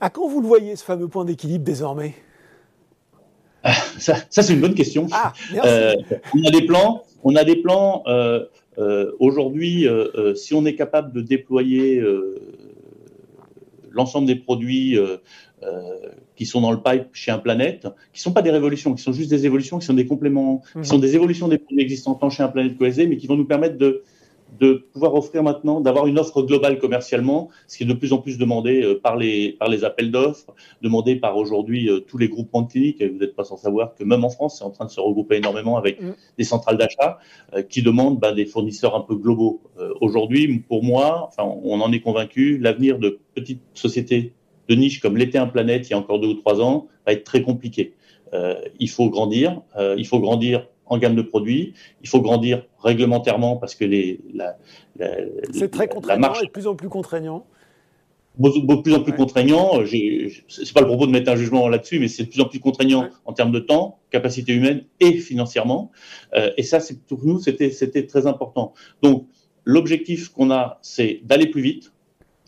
À 0.00 0.10
quand 0.10 0.28
vous 0.28 0.40
le 0.40 0.46
voyez, 0.46 0.76
ce 0.76 0.84
fameux 0.84 1.08
point 1.08 1.24
d'équilibre 1.24 1.64
désormais? 1.64 2.14
Ah, 3.64 3.72
ça, 3.98 4.14
c'est 4.30 4.52
une 4.52 4.60
bonne 4.60 4.74
question. 4.74 5.08
Ah, 5.10 5.32
euh, 5.64 5.94
on 6.34 6.46
a 6.46 6.50
des 6.50 6.64
plans. 6.64 7.02
On 7.24 7.34
a 7.34 7.44
des 7.44 7.56
plans. 7.56 8.04
Euh, 8.06 8.44
euh, 8.78 9.12
aujourd'hui, 9.18 9.88
si 10.36 10.54
on 10.54 10.64
est 10.64 10.76
capable 10.76 11.12
de 11.12 11.20
déployer 11.20 12.00
l'ensemble 13.90 14.28
des 14.28 14.36
produits 14.36 14.96
euh, 14.96 15.16
qui 16.38 16.46
sont 16.46 16.60
dans 16.60 16.70
le 16.70 16.80
pipe 16.80 17.08
chez 17.12 17.32
un 17.32 17.38
planète, 17.38 17.88
qui 18.12 18.20
ne 18.20 18.22
sont 18.22 18.32
pas 18.32 18.42
des 18.42 18.52
révolutions, 18.52 18.94
qui 18.94 19.02
sont 19.02 19.12
juste 19.12 19.28
des 19.28 19.44
évolutions, 19.44 19.80
qui 19.80 19.86
sont 19.86 19.94
des 19.94 20.06
compléments, 20.06 20.62
qui 20.80 20.88
sont 20.88 20.94
mhm. 20.94 21.00
des 21.00 21.16
évolutions 21.16 21.48
des 21.48 21.58
produits 21.58 21.82
existants 21.82 22.16
chez 22.30 22.44
un 22.44 22.48
planète 22.48 22.78
cohésé, 22.78 23.08
mais 23.08 23.16
qui 23.16 23.26
vont 23.26 23.36
nous 23.36 23.44
permettre 23.44 23.76
de, 23.76 24.04
de 24.60 24.86
pouvoir 24.92 25.16
offrir 25.16 25.42
maintenant, 25.42 25.80
d'avoir 25.80 26.06
une 26.06 26.16
offre 26.16 26.42
globale 26.42 26.78
commercialement, 26.78 27.48
ce 27.66 27.76
qui 27.76 27.82
est 27.82 27.86
de 27.86 27.92
plus 27.92 28.12
en 28.12 28.18
plus 28.18 28.38
demandé 28.38 28.84
euh, 28.84 29.00
par 29.00 29.16
les, 29.16 29.54
par 29.54 29.68
les 29.68 29.82
appels 29.82 30.12
d'offres, 30.12 30.54
demandé 30.80 31.16
par 31.16 31.36
aujourd'hui 31.36 31.90
euh, 31.90 31.98
tous 31.98 32.18
les 32.18 32.28
groupements 32.28 32.62
de 32.62 32.68
cliniques. 32.68 33.00
Et 33.00 33.08
vous 33.08 33.18
n'êtes 33.18 33.34
pas 33.34 33.42
sans 33.42 33.56
savoir 33.56 33.96
que 33.96 34.04
même 34.04 34.22
en 34.22 34.30
France, 34.30 34.58
c'est 34.58 34.64
en 34.64 34.70
train 34.70 34.84
de 34.84 34.92
se 34.92 35.00
regrouper 35.00 35.38
énormément 35.38 35.76
avec 35.76 36.00
mm. 36.00 36.14
des 36.38 36.44
centrales 36.44 36.76
d'achat 36.76 37.18
qui 37.68 37.82
demandent 37.82 38.20
bah, 38.20 38.30
des 38.30 38.46
fournisseurs 38.46 38.94
un 38.94 39.00
peu 39.00 39.16
globaux. 39.16 39.60
aujourd'hui, 40.00 40.60
pour 40.68 40.84
moi, 40.84 41.26
enfin, 41.26 41.42
on 41.64 41.80
en 41.80 41.90
est 41.90 42.00
convaincu, 42.00 42.58
l'avenir 42.58 43.00
de 43.00 43.18
petites 43.34 43.62
sociétés 43.74 44.34
de 44.68 44.74
niche 44.74 45.00
comme 45.00 45.16
l'était 45.16 45.38
un 45.38 45.46
planète 45.46 45.88
il 45.88 45.92
y 45.92 45.94
a 45.94 45.98
encore 45.98 46.20
deux 46.20 46.28
ou 46.28 46.34
trois 46.34 46.60
ans 46.60 46.88
va 47.06 47.12
être 47.12 47.24
très 47.24 47.42
compliqué. 47.42 47.94
Euh, 48.34 48.60
il 48.78 48.90
faut 48.90 49.08
grandir, 49.08 49.62
euh, 49.76 49.94
il 49.96 50.06
faut 50.06 50.20
grandir 50.20 50.66
en 50.86 50.98
gamme 50.98 51.14
de 51.14 51.22
produits, 51.22 51.74
il 52.02 52.08
faut 52.08 52.20
grandir 52.20 52.66
réglementairement 52.82 53.56
parce 53.56 53.74
que 53.74 53.84
les, 53.84 54.20
la, 54.34 54.56
c'est 55.52 55.70
très 55.70 55.88
contraignant 55.88 56.34
et 56.34 56.46
de 56.46 56.50
plus 56.50 56.66
en 56.66 56.74
plus 56.74 56.88
contraignant. 56.88 57.46
De 58.38 58.82
plus 58.82 58.94
en 58.94 59.02
plus 59.02 59.12
contraignant. 59.12 59.80
C'est 60.46 60.72
pas 60.72 60.80
le 60.80 60.86
propos 60.86 61.06
de 61.06 61.10
mettre 61.10 61.28
un 61.28 61.34
jugement 61.34 61.68
là-dessus, 61.68 61.98
mais 61.98 62.06
c'est 62.06 62.24
de 62.24 62.28
plus 62.28 62.40
en 62.40 62.44
plus 62.44 62.60
contraignant 62.60 63.08
en 63.24 63.32
termes 63.32 63.50
de 63.50 63.58
temps, 63.58 63.98
capacité 64.10 64.52
humaine 64.52 64.84
et 65.00 65.14
financièrement. 65.14 65.90
Euh, 66.34 66.52
et 66.56 66.62
ça, 66.62 66.78
c'est 66.78 67.02
pour 67.04 67.24
nous, 67.24 67.40
c'était 67.40 67.70
c'était 67.70 68.06
très 68.06 68.28
important. 68.28 68.74
Donc, 69.02 69.26
l'objectif 69.64 70.28
qu'on 70.28 70.52
a, 70.52 70.78
c'est 70.82 71.20
d'aller 71.24 71.48
plus 71.48 71.62
vite, 71.62 71.92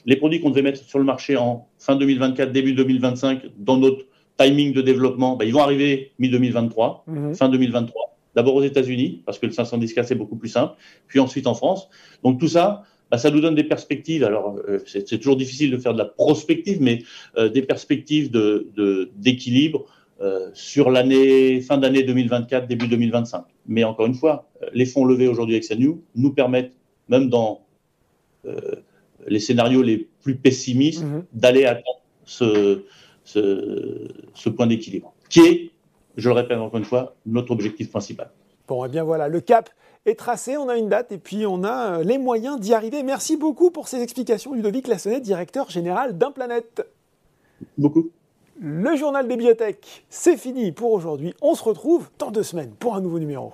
les 0.06 0.14
produits 0.14 0.40
qu'on 0.40 0.50
devait 0.50 0.62
mettre 0.62 0.84
sur 0.84 1.00
le 1.00 1.04
marché 1.04 1.36
en 1.36 1.66
fin 1.80 1.96
2024, 1.96 2.52
début 2.52 2.74
2025, 2.74 3.42
dans 3.58 3.78
notre 3.78 4.04
timing 4.38 4.72
de 4.72 4.82
développement, 4.82 5.36
ben, 5.36 5.46
ils 5.46 5.52
vont 5.52 5.62
arriver 5.62 6.12
mi-2023, 6.18 7.02
mhm. 7.06 7.34
fin 7.34 7.48
2023. 7.48 8.16
D'abord 8.36 8.54
aux 8.54 8.62
États-Unis, 8.62 9.22
parce 9.26 9.38
que 9.38 9.46
le 9.46 9.52
510K, 9.52 10.04
c'est 10.04 10.14
beaucoup 10.14 10.36
plus 10.36 10.50
simple, 10.50 10.74
puis 11.08 11.18
ensuite 11.18 11.48
en 11.48 11.54
France. 11.54 11.88
Donc 12.22 12.38
tout 12.38 12.48
ça, 12.48 12.84
ben, 13.10 13.18
ça 13.18 13.30
nous 13.30 13.40
donne 13.40 13.56
des 13.56 13.64
perspectives. 13.64 14.22
Alors, 14.22 14.56
euh, 14.68 14.78
c'est 14.86 15.18
toujours 15.18 15.36
difficile 15.36 15.70
de 15.70 15.78
faire 15.78 15.94
de 15.94 15.98
la 15.98 16.04
prospective, 16.04 16.80
mais 16.80 17.02
euh, 17.36 17.48
des 17.48 17.62
perspectives 17.62 18.30
d'équilibre 19.16 19.86
euh, 20.20 20.50
sur 20.52 20.90
l'année 20.90 21.60
fin 21.62 21.78
d'année 21.78 22.04
2024, 22.04 22.68
début 22.68 22.86
2025. 22.86 23.42
Mais 23.66 23.84
encore 23.84 24.06
une 24.06 24.14
fois, 24.14 24.48
les 24.74 24.86
fonds 24.86 25.04
levés 25.04 25.26
aujourd'hui 25.26 25.54
avec 25.54 25.64
Sanu 25.64 25.96
nous 26.14 26.32
permettent, 26.32 26.72
même 27.08 27.28
dans 27.28 27.62
les 29.26 29.38
scénarios 29.38 29.82
les 29.82 30.08
plus 30.22 30.36
pessimistes, 30.36 31.02
mhm. 31.02 31.24
d'aller 31.32 31.64
atteindre 31.64 32.00
ce, 32.24 32.84
ce, 33.24 34.48
point 34.48 34.66
d'équilibre, 34.66 35.12
qui 35.28 35.40
est, 35.40 35.70
je 36.16 36.28
le 36.28 36.34
répète 36.34 36.58
encore 36.58 36.78
une 36.78 36.84
fois, 36.84 37.14
notre 37.26 37.50
objectif 37.52 37.90
principal. 37.90 38.30
Bon, 38.68 38.84
et 38.84 38.88
eh 38.88 38.90
bien 38.90 39.04
voilà, 39.04 39.28
le 39.28 39.40
cap 39.40 39.70
est 40.06 40.18
tracé, 40.18 40.56
on 40.56 40.68
a 40.68 40.76
une 40.76 40.88
date 40.88 41.12
et 41.12 41.18
puis 41.18 41.44
on 41.46 41.64
a 41.64 41.98
euh, 41.98 42.04
les 42.04 42.18
moyens 42.18 42.58
d'y 42.60 42.72
arriver. 42.72 43.02
Merci 43.02 43.36
beaucoup 43.36 43.70
pour 43.70 43.88
ces 43.88 44.00
explications, 44.00 44.54
Ludovic 44.54 44.86
Lassonnet, 44.88 45.20
directeur 45.20 45.70
général 45.70 46.16
d'Implanète. 46.16 46.86
Beaucoup. 47.76 48.10
Le 48.60 48.94
journal 48.96 49.26
des 49.26 49.36
bibliothèques, 49.36 50.04
c'est 50.10 50.36
fini 50.36 50.70
pour 50.72 50.92
aujourd'hui. 50.92 51.34
On 51.40 51.54
se 51.54 51.64
retrouve 51.64 52.10
dans 52.18 52.30
deux 52.30 52.42
semaines 52.42 52.72
pour 52.78 52.94
un 52.94 53.00
nouveau 53.00 53.18
numéro. 53.18 53.52